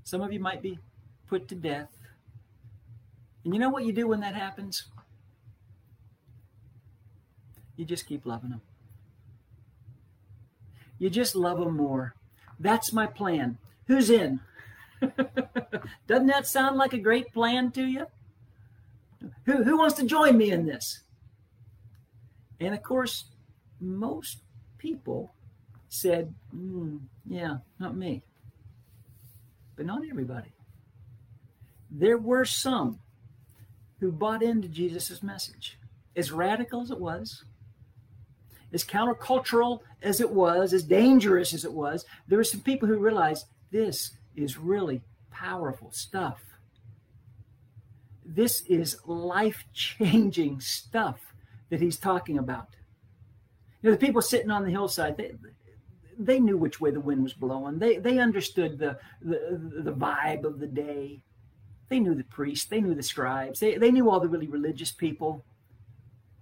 Some 0.05 0.21
of 0.21 0.33
you 0.33 0.40
might 0.40 0.62
be 0.62 0.79
put 1.27 1.49
to 1.49 1.55
death. 1.55 1.90
And 3.45 3.55
you 3.55 3.61
know 3.61 3.71
what 3.71 3.85
you 3.85 3.92
do 3.92 4.07
when 4.07 4.21
that 4.21 4.35
happens? 4.35 4.85
You 7.77 7.85
just 7.85 8.07
keep 8.07 8.27
loving 8.27 8.51
them. 8.51 8.61
You 10.99 11.11
just 11.11 11.35
love 11.35 11.59
them 11.59 11.77
more. 11.77 12.14
That's 12.61 12.92
my 12.92 13.07
plan. 13.07 13.59
Who's 13.87 14.11
in? 14.11 14.40
Doesn't 16.07 16.27
that 16.27 16.47
sound 16.47 16.77
like 16.77 16.93
a 16.93 16.99
great 16.99 17.33
plan 17.33 17.71
to 17.73 17.85
you? 17.85 18.07
Who, 19.45 19.62
who 19.62 19.79
wants 19.79 19.97
to 19.97 20.05
join 20.05 20.37
me 20.37 20.51
in 20.51 20.67
this? 20.67 21.01
And 22.61 22.75
of 22.75 22.83
course, 22.83 23.25
most 23.81 24.38
people 24.79 25.35
said, 25.88 26.35
mm, 26.55 27.01
yeah, 27.29 27.57
not 27.79 27.97
me. 27.97 28.23
But 29.77 29.87
not 29.87 30.03
everybody. 30.09 30.53
There 31.91 32.19
were 32.19 32.45
some 32.45 32.99
who 34.01 34.11
bought 34.11 34.43
into 34.43 34.69
Jesus' 34.69 35.23
message. 35.23 35.79
As 36.17 36.33
radical 36.33 36.83
as 36.83 36.91
it 36.91 37.01
was, 37.01 37.45
as 38.73 38.85
countercultural 38.85 39.81
as 40.03 40.21
it 40.21 40.31
was, 40.31 40.73
as 40.73 40.83
dangerous 40.83 41.53
as 41.53 41.65
it 41.65 41.73
was, 41.73 42.05
there 42.27 42.38
were 42.38 42.45
some 42.45 42.61
people 42.61 42.88
who 42.88 42.97
realized 42.97 43.47
this 43.71 44.12
is 44.37 44.59
really 44.59 45.03
powerful 45.31 45.90
stuff. 45.92 46.40
This 48.25 48.62
is 48.62 48.97
life 49.07 49.64
changing 49.73 50.61
stuff 50.61 51.21
that 51.71 51.81
he's 51.81 51.99
talking 51.99 52.38
about. 52.38 52.68
You 53.83 53.90
know, 53.90 53.97
the 53.97 54.07
people 54.07 54.23
sitting 54.23 54.51
on 54.51 54.64
the 54.64 54.71
hillside, 54.71 55.16
they, 55.16 55.33
they 56.18 56.38
knew 56.38 56.57
which 56.57 56.81
way 56.81 56.90
the 56.90 57.01
wind 57.01 57.23
was 57.23 57.33
blowing. 57.33 57.79
They, 57.79 57.97
they 57.97 58.18
understood 58.18 58.79
the, 58.79 58.99
the, 59.21 59.83
the 59.83 59.92
vibe 59.92 60.45
of 60.45 60.61
the 60.61 60.66
day. 60.66 61.23
They 61.88 62.01
knew 62.01 62.14
the 62.14 62.25
priests, 62.25 62.66
they 62.66 62.81
knew 62.81 62.95
the 62.95 63.03
scribes, 63.03 63.61
they, 63.61 63.77
they 63.77 63.90
knew 63.90 64.09
all 64.09 64.21
the 64.21 64.29
really 64.29 64.47
religious 64.47 64.92
people 64.92 65.45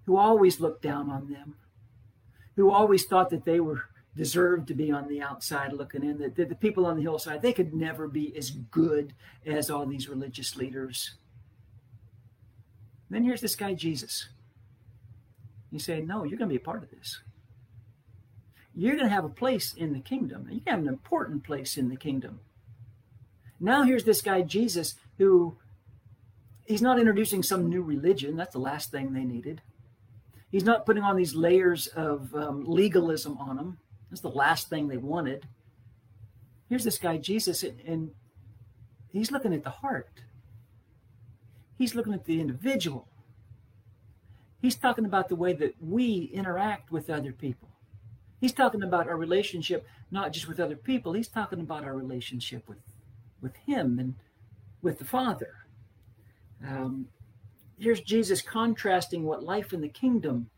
who 0.07 0.16
always 0.16 0.61
looked 0.61 0.83
down 0.83 1.11
on 1.11 1.29
them, 1.29 1.57
who 2.57 2.70
always 2.70 3.05
thought 3.05 3.31
that 3.31 3.44
they 3.44 3.59
were 3.59 3.85
deserved 4.16 4.68
to 4.68 4.75
be 4.75 4.90
on 4.90 5.09
the 5.09 5.23
outside 5.23 5.73
looking 5.73 6.03
in, 6.03 6.18
that, 6.18 6.35
that 6.37 6.49
the 6.49 6.55
people 6.55 6.87
on 6.87 6.96
the 6.96 7.03
hillside, 7.03 7.42
they 7.42 7.53
could 7.53 7.73
never 7.73 8.09
be 8.09 8.37
as 8.37 8.51
good 8.51 9.14
as 9.46 9.70
all 9.70 9.87
these 9.87 10.09
religious 10.09 10.57
leaders. 10.57 11.12
And 13.09 13.16
then 13.16 13.25
here's 13.25 13.40
this 13.40 13.57
guy, 13.57 13.75
Jesus. 13.75 14.29
You 15.70 15.79
say, 15.79 16.01
No, 16.01 16.25
you're 16.25 16.38
going 16.38 16.49
to 16.49 16.53
be 16.53 16.57
a 16.57 16.61
part 16.61 16.83
of 16.83 16.90
this. 16.90 17.20
You're 18.75 18.96
going 18.96 19.09
to 19.09 19.14
have 19.14 19.25
a 19.25 19.29
place 19.29 19.75
in 19.75 19.92
the 19.92 20.01
kingdom. 20.01 20.49
You 20.51 20.61
have 20.66 20.79
an 20.79 20.88
important 20.88 21.44
place 21.44 21.77
in 21.77 21.88
the 21.88 21.96
kingdom. 21.96 22.40
Now 23.59 23.83
here's 23.83 24.05
this 24.05 24.23
guy, 24.23 24.42
Jesus, 24.42 24.94
who 25.18 25.57
he's 26.64 26.83
not 26.83 26.99
introducing 26.99 27.42
some 27.42 27.68
new 27.68 27.83
religion. 27.83 28.37
That's 28.37 28.53
the 28.53 28.61
last 28.61 28.90
thing 28.90 29.12
they 29.12 29.25
needed. 29.25 29.61
He's 30.51 30.64
not 30.64 30.87
putting 30.87 31.03
on 31.03 31.16
these 31.16 31.35
layers 31.35 31.87
of 31.88 32.35
um, 32.35 32.64
legalism 32.64 33.38
on 33.38 33.57
them. 33.57 33.79
That's 34.11 34.20
the 34.20 34.29
last 34.29 34.68
thing 34.68 34.88
they 34.88 34.96
wanted. 34.96 35.46
Here's 36.68 36.85
this 36.85 36.99
guy, 36.99 37.16
Jesus, 37.16 37.62
and 37.62 38.11
he's 39.12 39.31
looking 39.31 39.55
at 39.55 39.64
the 39.64 39.70
heart. 39.70 40.23
He's 41.79 41.94
looking 41.94 42.12
at 42.12 42.25
the 42.25 42.40
individual. 42.40 43.09
He's 44.61 44.77
talking 44.77 45.05
about 45.05 45.29
the 45.29 45.37
way 45.37 45.53
that 45.55 45.75
we 45.81 46.31
interact 46.35 46.90
with 46.90 47.09
other 47.09 47.33
people. 47.33 47.68
He's 48.40 48.53
talking 48.53 48.83
about 48.83 49.09
our 49.09 49.16
relationship 49.16 49.87
not 50.11 50.33
just 50.33 50.49
with 50.49 50.61
other 50.61 50.77
people, 50.77 51.12
he's 51.12 51.29
talking 51.29 51.61
about 51.61 51.85
our 51.85 51.94
relationship 51.94 52.68
with, 52.68 52.79
with 53.40 53.55
him 53.66 53.99
and 53.99 54.14
with 54.83 54.99
the 54.99 55.05
Father. 55.05 55.55
Um, 56.66 57.09
here's 57.79 58.01
Jesus 58.01 58.42
contrasting 58.42 59.25
what 59.25 59.42
life 59.42 59.73
in 59.73 59.81
the 59.81 59.88
kingdom 59.88 60.51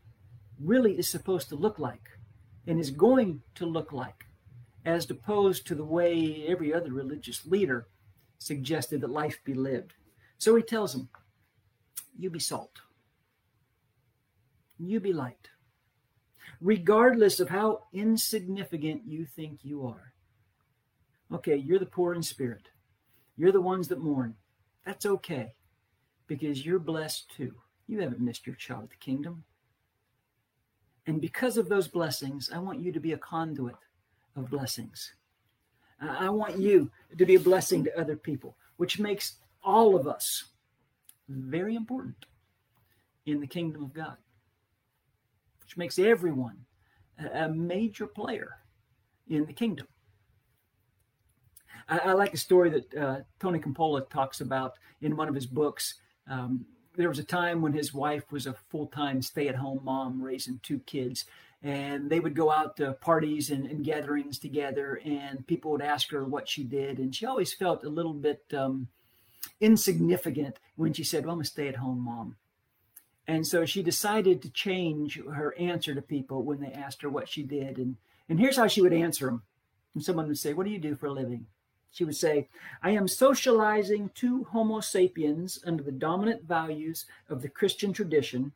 really 0.59 0.97
is 0.97 1.07
supposed 1.07 1.49
to 1.49 1.55
look 1.55 1.77
like 1.77 2.09
and 2.67 2.79
is 2.79 2.91
going 2.91 3.41
to 3.55 3.65
look 3.65 3.91
like, 3.91 4.25
as 4.85 5.09
opposed 5.09 5.67
to 5.67 5.75
the 5.75 5.83
way 5.83 6.45
every 6.47 6.73
other 6.73 6.91
religious 6.91 7.45
leader 7.45 7.87
suggested 8.39 9.01
that 9.01 9.09
life 9.09 9.39
be 9.43 9.53
lived. 9.53 9.93
So 10.37 10.55
he 10.55 10.63
tells 10.63 10.93
them, 10.93 11.09
You 12.17 12.29
be 12.29 12.39
salt, 12.39 12.81
you 14.77 14.99
be 14.99 15.13
light, 15.13 15.49
regardless 16.61 17.39
of 17.39 17.49
how 17.49 17.83
insignificant 17.93 19.03
you 19.05 19.25
think 19.25 19.59
you 19.63 19.85
are. 19.87 20.13
Okay, 21.33 21.55
you're 21.55 21.79
the 21.79 21.85
poor 21.85 22.13
in 22.13 22.23
spirit, 22.23 22.69
you're 23.37 23.51
the 23.51 23.61
ones 23.61 23.87
that 23.87 23.99
mourn. 24.01 24.35
That's 24.85 25.05
okay 25.05 25.53
because 26.27 26.65
you're 26.65 26.79
blessed 26.79 27.31
too. 27.35 27.53
You 27.87 28.01
haven't 28.01 28.21
missed 28.21 28.47
your 28.47 28.55
shot 28.57 28.83
at 28.83 28.89
the 28.89 28.95
kingdom. 28.97 29.43
And 31.05 31.19
because 31.19 31.57
of 31.57 31.69
those 31.69 31.87
blessings, 31.87 32.49
I 32.53 32.59
want 32.59 32.79
you 32.79 32.91
to 32.91 32.99
be 32.99 33.11
a 33.11 33.17
conduit 33.17 33.75
of 34.35 34.49
blessings. 34.49 35.13
I 35.99 36.29
want 36.29 36.57
you 36.57 36.91
to 37.17 37.25
be 37.25 37.35
a 37.35 37.39
blessing 37.39 37.83
to 37.83 37.99
other 37.99 38.15
people, 38.15 38.57
which 38.77 38.99
makes 38.99 39.35
all 39.63 39.95
of 39.95 40.07
us 40.07 40.45
very 41.29 41.75
important 41.75 42.25
in 43.25 43.39
the 43.39 43.47
kingdom 43.47 43.83
of 43.83 43.93
God, 43.93 44.17
which 45.61 45.77
makes 45.77 45.97
everyone 45.99 46.57
a 47.33 47.47
major 47.49 48.07
player 48.07 48.57
in 49.27 49.45
the 49.45 49.53
kingdom. 49.53 49.87
I, 51.87 51.99
I 51.99 52.13
like 52.13 52.33
a 52.33 52.37
story 52.37 52.69
that 52.69 52.93
uh, 52.95 53.19
Tony 53.39 53.59
Campolo 53.59 54.07
talks 54.09 54.41
about 54.41 54.73
in 55.01 55.15
one 55.15 55.29
of 55.29 55.35
his 55.35 55.45
books. 55.45 55.95
Um, 56.29 56.65
there 56.95 57.09
was 57.09 57.19
a 57.19 57.23
time 57.23 57.61
when 57.61 57.73
his 57.73 57.93
wife 57.93 58.31
was 58.31 58.47
a 58.47 58.53
full 58.53 58.87
time 58.87 59.21
stay 59.21 59.47
at 59.47 59.55
home 59.55 59.81
mom 59.83 60.21
raising 60.21 60.59
two 60.61 60.79
kids. 60.79 61.25
And 61.61 62.09
they 62.09 62.19
would 62.19 62.35
go 62.35 62.51
out 62.51 62.75
to 62.77 62.91
parties 62.93 63.49
and, 63.49 63.65
and, 63.65 63.85
gatherings 63.85 64.37
together, 64.37 64.99
and 65.05 65.47
people 65.47 65.71
would 65.71 65.81
ask 65.81 66.11
her 66.11 66.25
what 66.25 66.49
she 66.49 66.65
did. 66.65 66.97
And 66.97 67.15
she 67.15 67.25
always 67.25 67.53
felt 67.53 67.85
a 67.85 67.89
little 67.89 68.13
bit 68.13 68.43
um, 68.53 68.89
insignificant 69.61 70.59
when 70.75 70.91
she 70.91 71.05
said, 71.05 71.25
Well, 71.25 71.35
I'm 71.35 71.41
a 71.41 71.45
stay 71.45 71.69
at 71.69 71.77
home 71.77 71.99
mom. 72.03 72.35
And 73.27 73.47
so 73.47 73.65
she 73.65 73.81
decided 73.81 74.41
to 74.41 74.49
change 74.49 75.21
her 75.23 75.55
answer 75.57 75.95
to 75.95 76.01
people 76.01 76.43
when 76.43 76.59
they 76.59 76.73
asked 76.73 77.01
her 77.01 77.09
what 77.09 77.29
she 77.29 77.43
did. 77.43 77.77
And, 77.77 77.95
and 78.27 78.39
here's 78.39 78.57
how 78.57 78.67
she 78.67 78.81
would 78.81 78.91
answer 78.91 79.27
them. 79.27 79.43
And 79.95 80.03
someone 80.03 80.27
would 80.27 80.39
say, 80.39 80.53
What 80.53 80.65
do 80.65 80.71
you 80.71 80.79
do 80.79 80.95
for 80.95 81.05
a 81.05 81.13
living? 81.13 81.47
She 81.93 82.03
would 82.03 82.15
say, 82.15 82.49
I 82.81 82.89
am 82.89 83.07
socializing 83.07 84.09
two 84.15 84.45
Homo 84.45 84.79
sapiens 84.79 85.59
under 85.63 85.83
the 85.83 85.91
dominant 85.91 86.43
values 86.43 87.05
of 87.29 87.43
the 87.43 87.49
Christian 87.49 87.93
tradition 87.93 88.51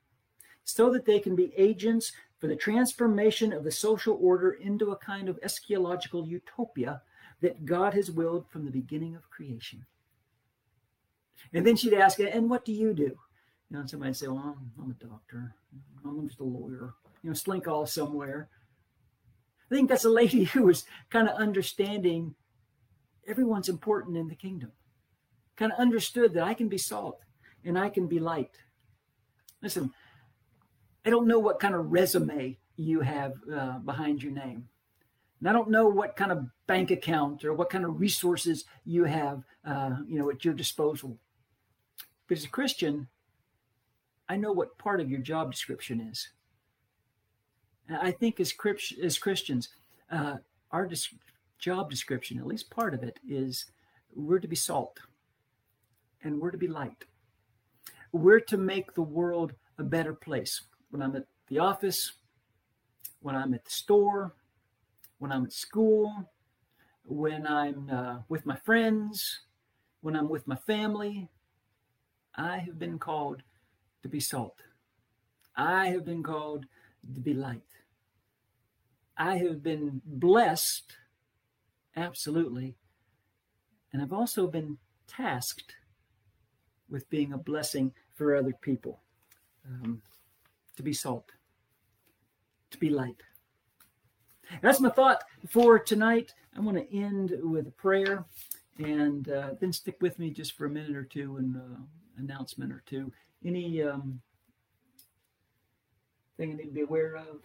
so 0.64 0.92
that 0.92 1.06
they 1.06 1.20
can 1.20 1.36
be 1.36 1.54
agents 1.56 2.12
for 2.40 2.48
the 2.48 2.56
transformation 2.56 3.54
of 3.54 3.64
the 3.64 3.72
social 3.72 4.18
order 4.20 4.52
into 4.52 4.90
a 4.90 4.98
kind 4.98 5.30
of 5.30 5.40
eschatological 5.42 6.28
utopia 6.28 7.04
that 7.42 7.64
God 7.64 7.94
has 7.94 8.10
willed 8.10 8.50
from 8.50 8.66
the 8.66 8.72
beginning 8.72 9.16
of 9.16 9.30
creation. 9.30 9.86
And 11.54 11.66
then 11.66 11.76
she'd 11.76 11.94
ask, 11.94 12.20
and 12.20 12.50
what 12.50 12.66
do 12.66 12.74
you 12.74 12.92
do? 12.92 13.04
You 13.04 13.20
know, 13.70 13.80
and 13.82 13.90
somebody 13.90 14.10
would 14.10 14.18
say, 14.18 14.28
well, 14.28 14.58
I'm, 14.58 14.72
I'm 14.84 14.90
a 15.00 15.06
doctor. 15.06 15.54
I'm 16.04 16.28
just 16.28 16.40
a 16.40 16.44
lawyer. 16.44 16.96
You 17.22 17.30
know, 17.30 17.36
slink 17.36 17.68
off 17.68 17.90
somewhere. 17.90 18.50
I 19.70 19.76
think 19.76 19.90
that's 19.90 20.06
a 20.06 20.10
lady 20.10 20.44
who 20.54 20.64
was 20.64 20.86
kind 21.12 21.30
of 21.30 21.36
understanding 21.36 22.34
everyone's 23.28 23.70
important 23.70 24.18
in 24.18 24.28
the 24.28 24.36
kingdom. 24.36 24.72
Kind 25.56 25.72
of 25.72 25.80
understood 25.80 26.34
that 26.34 26.44
I 26.44 26.54
can 26.54 26.70
be 26.70 26.78
salt 26.78 27.20
and 27.66 27.78
I 27.78 27.90
can 27.90 28.08
be 28.08 28.20
light. 28.20 28.52
Listen, 29.62 29.92
I 31.06 31.10
don't 31.10 31.28
know 31.28 31.40
what 31.40 31.60
kind 31.60 31.76
of 31.76 31.92
resume 31.92 32.58
you 32.76 33.02
have 33.02 33.34
uh, 33.54 33.80
behind 33.80 34.22
your 34.24 34.32
name. 34.32 34.70
And 35.40 35.50
I 35.50 35.54
don't 35.54 35.70
know 35.70 35.88
what 35.88 36.16
kind 36.16 36.32
of 36.32 36.48
bank 36.68 36.92
account 36.92 37.44
or 37.46 37.54
what 37.54 37.70
kind 37.70 37.86
of 37.86 38.00
resources 38.00 38.66
you 38.86 39.04
have, 39.04 39.44
uh, 39.66 39.98
you 40.08 40.18
know, 40.18 40.30
at 40.30 40.44
your 40.46 40.54
disposal. 40.54 41.18
But 42.28 42.38
as 42.38 42.44
a 42.44 42.50
Christian, 42.50 43.08
I 44.30 44.36
know 44.36 44.52
what 44.52 44.78
part 44.78 45.00
of 45.00 45.10
your 45.10 45.22
job 45.22 45.52
description 45.52 46.02
is. 46.02 46.30
I 47.90 48.12
think 48.12 48.40
as, 48.40 48.54
as 49.02 49.18
Christians, 49.18 49.70
uh, 50.12 50.38
our 50.72 50.86
job 51.58 51.90
description, 51.90 52.38
at 52.40 52.48
least 52.48 52.70
part 52.70 52.94
of 52.94 53.04
it, 53.04 53.20
is 53.28 53.66
we're 54.14 54.40
to 54.40 54.48
be 54.48 54.56
salt 54.56 55.00
and 56.24 56.40
we're 56.40 56.52
to 56.52 56.58
be 56.58 56.68
light. 56.68 57.06
We're 58.12 58.40
to 58.42 58.58
make 58.58 58.94
the 58.94 59.02
world 59.02 59.54
a 59.78 59.84
better 59.84 60.14
place. 60.14 60.62
When 60.90 61.02
I'm 61.02 61.16
at 61.16 61.26
the 61.48 61.60
office, 61.60 62.14
when 63.22 63.36
I'm 63.36 63.54
at 63.54 63.66
the 63.66 63.72
store, 63.72 64.34
when 65.20 65.32
I'm 65.32 65.46
at 65.46 65.54
school, 65.54 66.30
when 67.04 67.46
I'm 67.48 67.90
uh, 67.90 68.20
with 68.30 68.46
my 68.46 68.56
friends, 68.58 69.40
when 70.02 70.16
I'm 70.16 70.30
with 70.30 70.48
my 70.48 70.56
family, 70.56 71.30
I 72.36 72.60
have 72.60 72.78
been 72.78 73.00
called 73.00 73.44
to 74.04 74.10
be 74.10 74.20
salt. 74.20 74.62
I 75.56 75.88
have 75.88 76.06
been 76.06 76.24
called 76.24 76.66
to 77.14 77.20
be 77.20 77.34
light. 77.34 77.62
I 79.18 79.38
have 79.38 79.64
been 79.64 80.02
blessed 80.06 80.96
Absolutely. 81.98 82.76
And 83.92 84.02
I've 84.02 84.14
also 84.14 84.48
been 84.48 84.78
tasked 85.08 85.76
with 86.90 87.10
being 87.10 87.34
a 87.34 87.38
blessing 87.38 87.92
for 88.14 88.36
other 88.36 88.54
people, 88.62 89.02
um, 89.66 90.02
to 90.76 90.84
be 90.84 90.94
salt, 90.94 91.32
to 92.70 92.78
be 92.78 92.90
light. 92.90 93.24
That's 94.62 94.80
my 94.80 94.90
thought 94.90 95.24
for 95.50 95.80
tonight. 95.80 96.34
I 96.56 96.62
want 96.62 96.78
to 96.78 96.96
end 96.96 97.34
with 97.42 97.68
a 97.68 97.72
prayer 97.72 98.26
and 98.78 99.28
uh, 99.30 99.50
then 99.60 99.74
stick 99.74 99.98
with 100.00 100.20
me 100.20 100.30
just 100.30 100.56
for 100.56 100.66
a 100.66 100.70
minute 100.70 100.96
or 100.96 101.04
two 101.04 101.38
and 101.38 101.58
uh, 101.58 101.82
announcement 102.18 102.72
or 102.72 102.84
two. 102.86 103.12
Any 103.44 103.82
um, 103.82 104.22
thing 106.38 106.52
I 106.52 106.56
need 106.56 106.66
to 106.66 106.72
be 106.72 106.82
aware 106.82 107.16
of? 107.16 107.42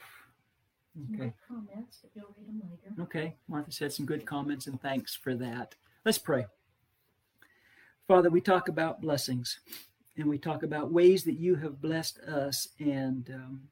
Okay. 1.15 1.33
Comments, 1.49 1.99
but 2.03 2.11
you'll 2.15 2.35
read 2.37 2.49
them 2.49 2.63
later. 2.69 3.03
Okay. 3.03 3.37
Martha 3.49 3.73
said 3.73 3.93
some 3.93 4.07
good 4.07 4.27
comments 4.27 4.67
and 4.67 4.81
thanks 4.81 5.15
for 5.15 5.35
that. 5.35 5.75
Let's 6.05 6.19
pray. 6.19 6.47
Father, 8.07 8.31
we 8.31 8.41
talk 8.41 8.69
about 8.69 9.01
blessings 9.01 9.61
and 10.17 10.29
we 10.29 10.39
talk 10.39 10.63
about 10.63 10.93
ways 10.93 11.25
that 11.25 11.39
you 11.39 11.55
have 11.57 11.81
blessed 11.81 12.19
us, 12.21 12.69
and 12.79 13.31
um, 13.33 13.63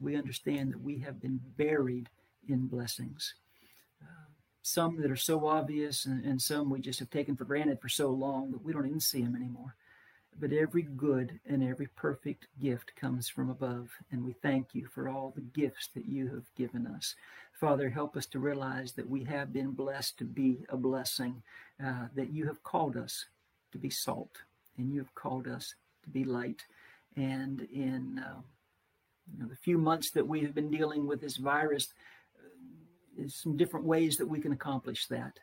we 0.00 0.16
understand 0.16 0.72
that 0.72 0.82
we 0.82 0.98
have 0.98 1.20
been 1.20 1.40
buried 1.56 2.08
in 2.48 2.66
blessings. 2.66 3.34
Uh, 4.02 4.28
some 4.62 5.00
that 5.00 5.10
are 5.10 5.16
so 5.16 5.46
obvious, 5.46 6.04
and, 6.04 6.24
and 6.24 6.40
some 6.40 6.68
we 6.68 6.80
just 6.80 6.98
have 6.98 7.10
taken 7.10 7.36
for 7.36 7.44
granted 7.44 7.80
for 7.80 7.88
so 7.88 8.10
long 8.10 8.50
that 8.50 8.62
we 8.62 8.72
don't 8.72 8.86
even 8.86 9.00
see 9.00 9.22
them 9.22 9.34
anymore. 9.34 9.74
But 10.38 10.52
every 10.52 10.82
good 10.82 11.40
and 11.46 11.62
every 11.62 11.86
perfect 11.86 12.46
gift 12.60 12.94
comes 12.94 13.28
from 13.28 13.48
above, 13.48 13.90
and 14.12 14.22
we 14.22 14.34
thank 14.34 14.74
you 14.74 14.86
for 14.86 15.08
all 15.08 15.32
the 15.34 15.40
gifts 15.40 15.88
that 15.94 16.06
you 16.06 16.28
have 16.28 16.54
given 16.54 16.86
us. 16.86 17.14
Father, 17.52 17.88
help 17.88 18.16
us 18.16 18.26
to 18.26 18.38
realize 18.38 18.92
that 18.92 19.08
we 19.08 19.24
have 19.24 19.52
been 19.52 19.70
blessed 19.70 20.18
to 20.18 20.24
be 20.24 20.66
a 20.68 20.76
blessing, 20.76 21.42
uh, 21.82 22.08
that 22.14 22.32
you 22.32 22.46
have 22.46 22.62
called 22.62 22.98
us 22.98 23.24
to 23.72 23.78
be 23.78 23.88
salt, 23.88 24.42
and 24.76 24.92
you 24.92 24.98
have 24.98 25.14
called 25.14 25.48
us 25.48 25.74
to 26.02 26.10
be 26.10 26.24
light. 26.24 26.62
And 27.16 27.62
in 27.72 28.22
uh, 28.22 28.40
you 29.32 29.42
know, 29.42 29.48
the 29.48 29.56
few 29.56 29.78
months 29.78 30.10
that 30.10 30.26
we 30.26 30.40
have 30.42 30.54
been 30.54 30.70
dealing 30.70 31.06
with 31.06 31.22
this 31.22 31.38
virus, 31.38 31.94
uh, 32.38 33.28
some 33.28 33.56
different 33.56 33.86
ways 33.86 34.18
that 34.18 34.28
we 34.28 34.40
can 34.40 34.52
accomplish 34.52 35.06
that. 35.06 35.38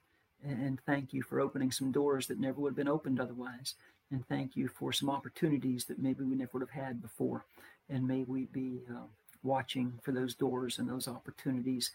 And 0.46 0.80
thank 0.86 1.14
you 1.14 1.24
for 1.24 1.39
opening 1.39 1.72
some 1.72 1.91
doors 1.91 2.28
that 2.28 2.39
never 2.39 2.60
would 2.60 2.72
have 2.72 2.76
been 2.76 2.88
opened 2.88 3.20
otherwise. 3.20 3.76
And 4.12 4.28
thank 4.28 4.56
you 4.56 4.68
for 4.68 4.91
some 4.93 5.10
opportunities 5.10 5.86
that 5.86 5.99
maybe 5.99 6.24
we 6.24 6.36
never 6.36 6.51
would 6.54 6.62
have 6.62 6.84
had 6.84 7.01
before. 7.01 7.45
And 7.89 8.08
may 8.08 8.24
we 8.24 8.45
be 8.45 8.82
uh, 8.89 9.06
watching 9.41 9.99
for 10.04 10.12
those 10.12 10.36
doors 10.36 10.80
and 10.80 10.88
those 10.88 11.08
opportunities 11.08 11.91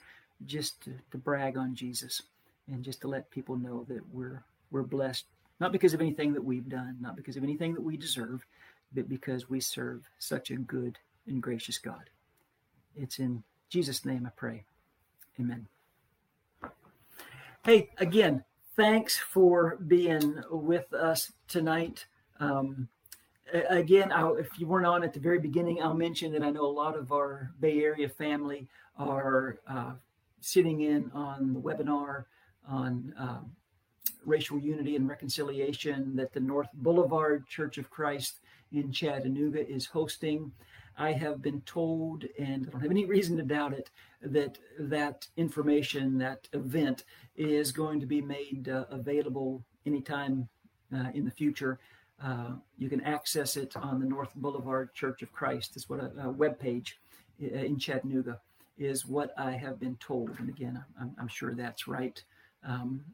just 0.46 0.82
to, 0.82 0.92
to 1.10 1.18
brag 1.18 1.56
on 1.56 1.74
Jesus 1.74 2.22
and 2.70 2.84
just 2.84 3.00
to 3.02 3.08
let 3.08 3.30
people 3.30 3.56
know 3.56 3.84
that 3.88 4.02
we're 4.12 4.42
we're 4.70 4.82
blessed 4.82 5.24
not 5.60 5.72
because 5.72 5.94
of 5.94 6.00
anything 6.00 6.32
that 6.34 6.44
we've 6.44 6.68
done, 6.68 6.96
not 7.00 7.16
because 7.16 7.36
of 7.36 7.42
anything 7.42 7.74
that 7.74 7.82
we 7.82 7.96
deserve, 7.96 8.46
but 8.94 9.08
because 9.08 9.50
we 9.50 9.60
serve 9.60 10.08
such 10.18 10.50
a 10.50 10.56
good 10.56 10.98
and 11.26 11.42
gracious 11.42 11.78
God. 11.78 12.10
It's 12.96 13.18
in 13.18 13.42
Jesus' 13.68 14.04
name 14.04 14.24
I 14.26 14.30
pray. 14.30 14.64
Amen. 15.40 15.66
Hey, 17.64 17.90
again, 17.98 18.44
thanks 18.78 19.18
for 19.18 19.76
being 19.88 20.40
with 20.52 20.94
us 20.94 21.32
tonight. 21.48 22.06
Um, 22.38 22.86
again, 23.68 24.12
I'll, 24.12 24.36
if 24.36 24.56
you 24.56 24.68
weren't 24.68 24.86
on 24.86 25.02
at 25.02 25.12
the 25.12 25.18
very 25.18 25.40
beginning, 25.40 25.82
I'll 25.82 25.94
mention 25.94 26.30
that 26.32 26.44
I 26.44 26.50
know 26.50 26.64
a 26.64 26.66
lot 26.66 26.96
of 26.96 27.10
our 27.10 27.50
Bay 27.58 27.82
Area 27.82 28.08
family 28.08 28.68
are 28.96 29.58
uh, 29.68 29.94
sitting 30.40 30.82
in 30.82 31.10
on 31.12 31.54
the 31.54 31.60
webinar 31.60 32.26
on 32.68 33.12
um, 33.18 33.50
racial 34.24 34.60
unity 34.60 34.94
and 34.94 35.08
reconciliation 35.08 36.14
that 36.14 36.32
the 36.32 36.40
North 36.40 36.68
Boulevard 36.74 37.48
Church 37.48 37.78
of 37.78 37.90
Christ 37.90 38.38
in 38.70 38.92
Chattanooga 38.92 39.68
is 39.68 39.86
hosting. 39.86 40.52
I 40.98 41.12
have 41.12 41.40
been 41.40 41.60
told, 41.62 42.24
and 42.38 42.66
I 42.66 42.70
don't 42.70 42.80
have 42.80 42.90
any 42.90 43.06
reason 43.06 43.36
to 43.36 43.42
doubt 43.42 43.72
it, 43.72 43.90
that 44.20 44.58
that 44.78 45.26
information, 45.36 46.18
that 46.18 46.48
event, 46.52 47.04
is 47.36 47.70
going 47.72 48.00
to 48.00 48.06
be 48.06 48.20
made 48.20 48.68
uh, 48.68 48.84
available 48.90 49.62
anytime 49.86 50.48
uh, 50.94 51.10
in 51.14 51.24
the 51.24 51.30
future. 51.30 51.78
Uh, 52.22 52.56
you 52.76 52.88
can 52.88 53.00
access 53.02 53.56
it 53.56 53.76
on 53.76 54.00
the 54.00 54.06
North 54.06 54.34
Boulevard 54.34 54.92
Church 54.92 55.22
of 55.22 55.32
Christ. 55.32 55.76
Is 55.76 55.88
what 55.88 56.00
a, 56.00 56.10
a 56.24 56.30
web 56.30 56.58
page 56.58 56.98
uh, 57.40 57.46
in 57.46 57.78
Chattanooga 57.78 58.40
is 58.76 59.06
what 59.06 59.32
I 59.38 59.52
have 59.52 59.78
been 59.78 59.96
told. 59.96 60.30
And 60.38 60.48
again, 60.48 60.82
I'm, 61.00 61.12
I'm 61.18 61.28
sure 61.28 61.54
that's 61.54 61.86
right. 61.88 62.22
Um, 62.64 63.04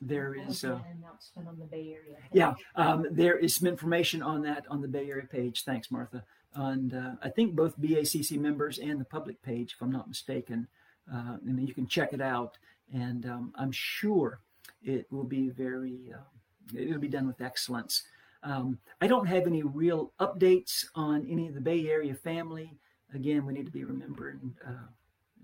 there 0.00 0.34
is 0.34 0.64
uh, 0.64 0.74
an 0.74 0.98
announcement 0.98 1.48
on 1.48 1.58
the 1.58 1.64
Bay 1.64 1.96
Area. 1.96 2.16
Page. 2.20 2.30
Yeah, 2.32 2.54
um, 2.74 3.06
there 3.10 3.38
is 3.38 3.56
some 3.56 3.66
information 3.66 4.22
on 4.22 4.42
that 4.42 4.66
on 4.68 4.82
the 4.82 4.88
Bay 4.88 5.08
Area 5.08 5.26
page. 5.26 5.64
Thanks, 5.64 5.90
Martha. 5.90 6.22
And 6.56 6.94
uh, 6.94 7.12
I 7.22 7.28
think 7.28 7.54
both 7.54 7.78
BACC 7.80 8.38
members 8.38 8.78
and 8.78 8.98
the 8.98 9.04
public 9.04 9.40
page, 9.42 9.74
if 9.74 9.82
I'm 9.82 9.92
not 9.92 10.08
mistaken. 10.08 10.66
Uh, 11.12 11.36
you 11.44 11.72
can 11.72 11.86
check 11.86 12.12
it 12.12 12.20
out, 12.20 12.58
and 12.92 13.26
um, 13.26 13.52
I'm 13.54 13.70
sure 13.70 14.40
it 14.82 15.06
will 15.12 15.24
be 15.24 15.50
very. 15.50 16.12
Uh, 16.12 16.76
it'll 16.76 16.98
be 16.98 17.08
done 17.08 17.28
with 17.28 17.40
excellence. 17.40 18.02
Um, 18.42 18.78
I 19.00 19.06
don't 19.06 19.26
have 19.26 19.46
any 19.46 19.62
real 19.62 20.12
updates 20.18 20.86
on 20.94 21.26
any 21.30 21.46
of 21.48 21.54
the 21.54 21.60
Bay 21.60 21.86
Area 21.88 22.14
family. 22.14 22.76
Again, 23.14 23.46
we 23.46 23.52
need 23.52 23.66
to 23.66 23.72
be 23.72 23.84
remembering, 23.84 24.54
uh, 24.66 24.88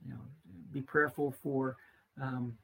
you 0.05 0.11
know, 0.11 0.21
be 0.73 0.81
prayerful 0.81 1.35
for 1.43 1.77
um, 2.21 2.57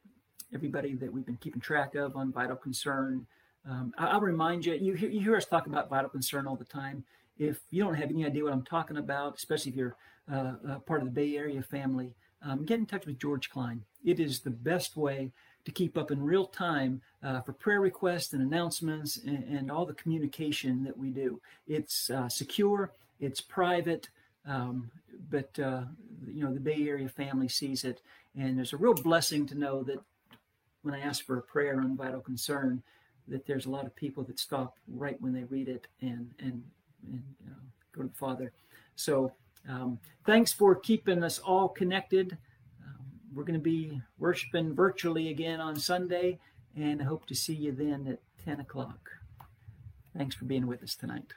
everybody 0.52 0.94
that 0.94 1.12
we've 1.12 1.26
been 1.26 1.36
keeping 1.36 1.60
track 1.60 1.94
of 1.94 2.16
on 2.16 2.32
Vital 2.32 2.56
Concern. 2.56 3.26
Um, 3.68 3.92
I, 3.98 4.14
will 4.14 4.22
remind 4.22 4.66
you, 4.66 4.74
you 4.74 4.94
hear, 4.94 5.08
you 5.08 5.20
hear 5.20 5.36
us 5.36 5.44
talk 5.44 5.66
about 5.66 5.88
Vital 5.88 6.10
Concern 6.10 6.46
all 6.46 6.56
the 6.56 6.64
time. 6.64 7.04
If 7.38 7.60
you 7.70 7.82
don't 7.82 7.94
have 7.94 8.10
any 8.10 8.26
idea 8.26 8.44
what 8.44 8.52
I'm 8.52 8.64
talking 8.64 8.96
about, 8.96 9.36
especially 9.36 9.70
if 9.70 9.76
you're 9.76 9.96
uh, 10.30 10.54
uh, 10.68 10.78
part 10.80 11.00
of 11.00 11.06
the 11.06 11.12
Bay 11.12 11.36
Area 11.36 11.62
family, 11.62 12.14
um, 12.42 12.64
get 12.64 12.78
in 12.78 12.86
touch 12.86 13.06
with 13.06 13.18
George 13.18 13.50
Klein. 13.50 13.82
It 14.04 14.20
is 14.20 14.40
the 14.40 14.50
best 14.50 14.96
way 14.96 15.32
to 15.64 15.72
keep 15.72 15.98
up 15.98 16.10
in 16.10 16.22
real 16.22 16.46
time 16.46 17.00
uh, 17.22 17.40
for 17.40 17.52
prayer 17.52 17.80
requests 17.80 18.32
and 18.32 18.42
announcements 18.42 19.18
and, 19.18 19.44
and, 19.44 19.70
all 19.70 19.84
the 19.84 19.94
communication 19.94 20.84
that 20.84 20.96
we 20.96 21.10
do. 21.10 21.40
It's 21.66 22.10
uh, 22.10 22.28
secure, 22.28 22.92
it's 23.20 23.40
private, 23.40 24.08
um, 24.46 24.90
but 25.30 25.58
uh, 25.58 25.82
you 26.26 26.44
know 26.44 26.54
the 26.54 26.60
Bay 26.60 26.88
Area 26.88 27.08
family 27.08 27.48
sees 27.48 27.84
it, 27.84 28.00
and 28.38 28.56
there's 28.56 28.72
a 28.72 28.78
real 28.78 28.94
blessing 28.94 29.46
to 29.46 29.54
know 29.54 29.82
that 29.82 29.98
when 30.82 30.94
I 30.94 31.00
ask 31.00 31.24
for 31.24 31.36
a 31.36 31.42
prayer 31.42 31.80
on 31.80 31.96
vital 31.96 32.20
concern, 32.20 32.82
that 33.26 33.46
there's 33.46 33.66
a 33.66 33.70
lot 33.70 33.84
of 33.84 33.94
people 33.94 34.22
that 34.24 34.38
stop 34.38 34.76
right 34.86 35.20
when 35.20 35.34
they 35.34 35.44
read 35.44 35.68
it 35.68 35.86
and 36.00 36.30
and 36.38 36.62
and 37.06 37.22
you 37.40 37.50
know, 37.50 37.56
go 37.92 38.02
to 38.02 38.08
the 38.08 38.14
Father. 38.14 38.52
So 38.96 39.32
um, 39.68 39.98
thanks 40.26 40.52
for 40.52 40.74
keeping 40.74 41.22
us 41.22 41.38
all 41.38 41.68
connected. 41.68 42.36
Um, 42.84 43.06
we're 43.34 43.44
going 43.44 43.58
to 43.58 43.60
be 43.60 44.00
worshiping 44.18 44.74
virtually 44.74 45.28
again 45.28 45.60
on 45.60 45.76
Sunday, 45.76 46.38
and 46.76 47.00
I 47.00 47.04
hope 47.04 47.26
to 47.26 47.34
see 47.34 47.54
you 47.54 47.72
then 47.72 48.06
at 48.08 48.44
10 48.44 48.60
o'clock. 48.60 49.10
Thanks 50.16 50.34
for 50.34 50.46
being 50.46 50.66
with 50.66 50.82
us 50.82 50.94
tonight. 50.94 51.32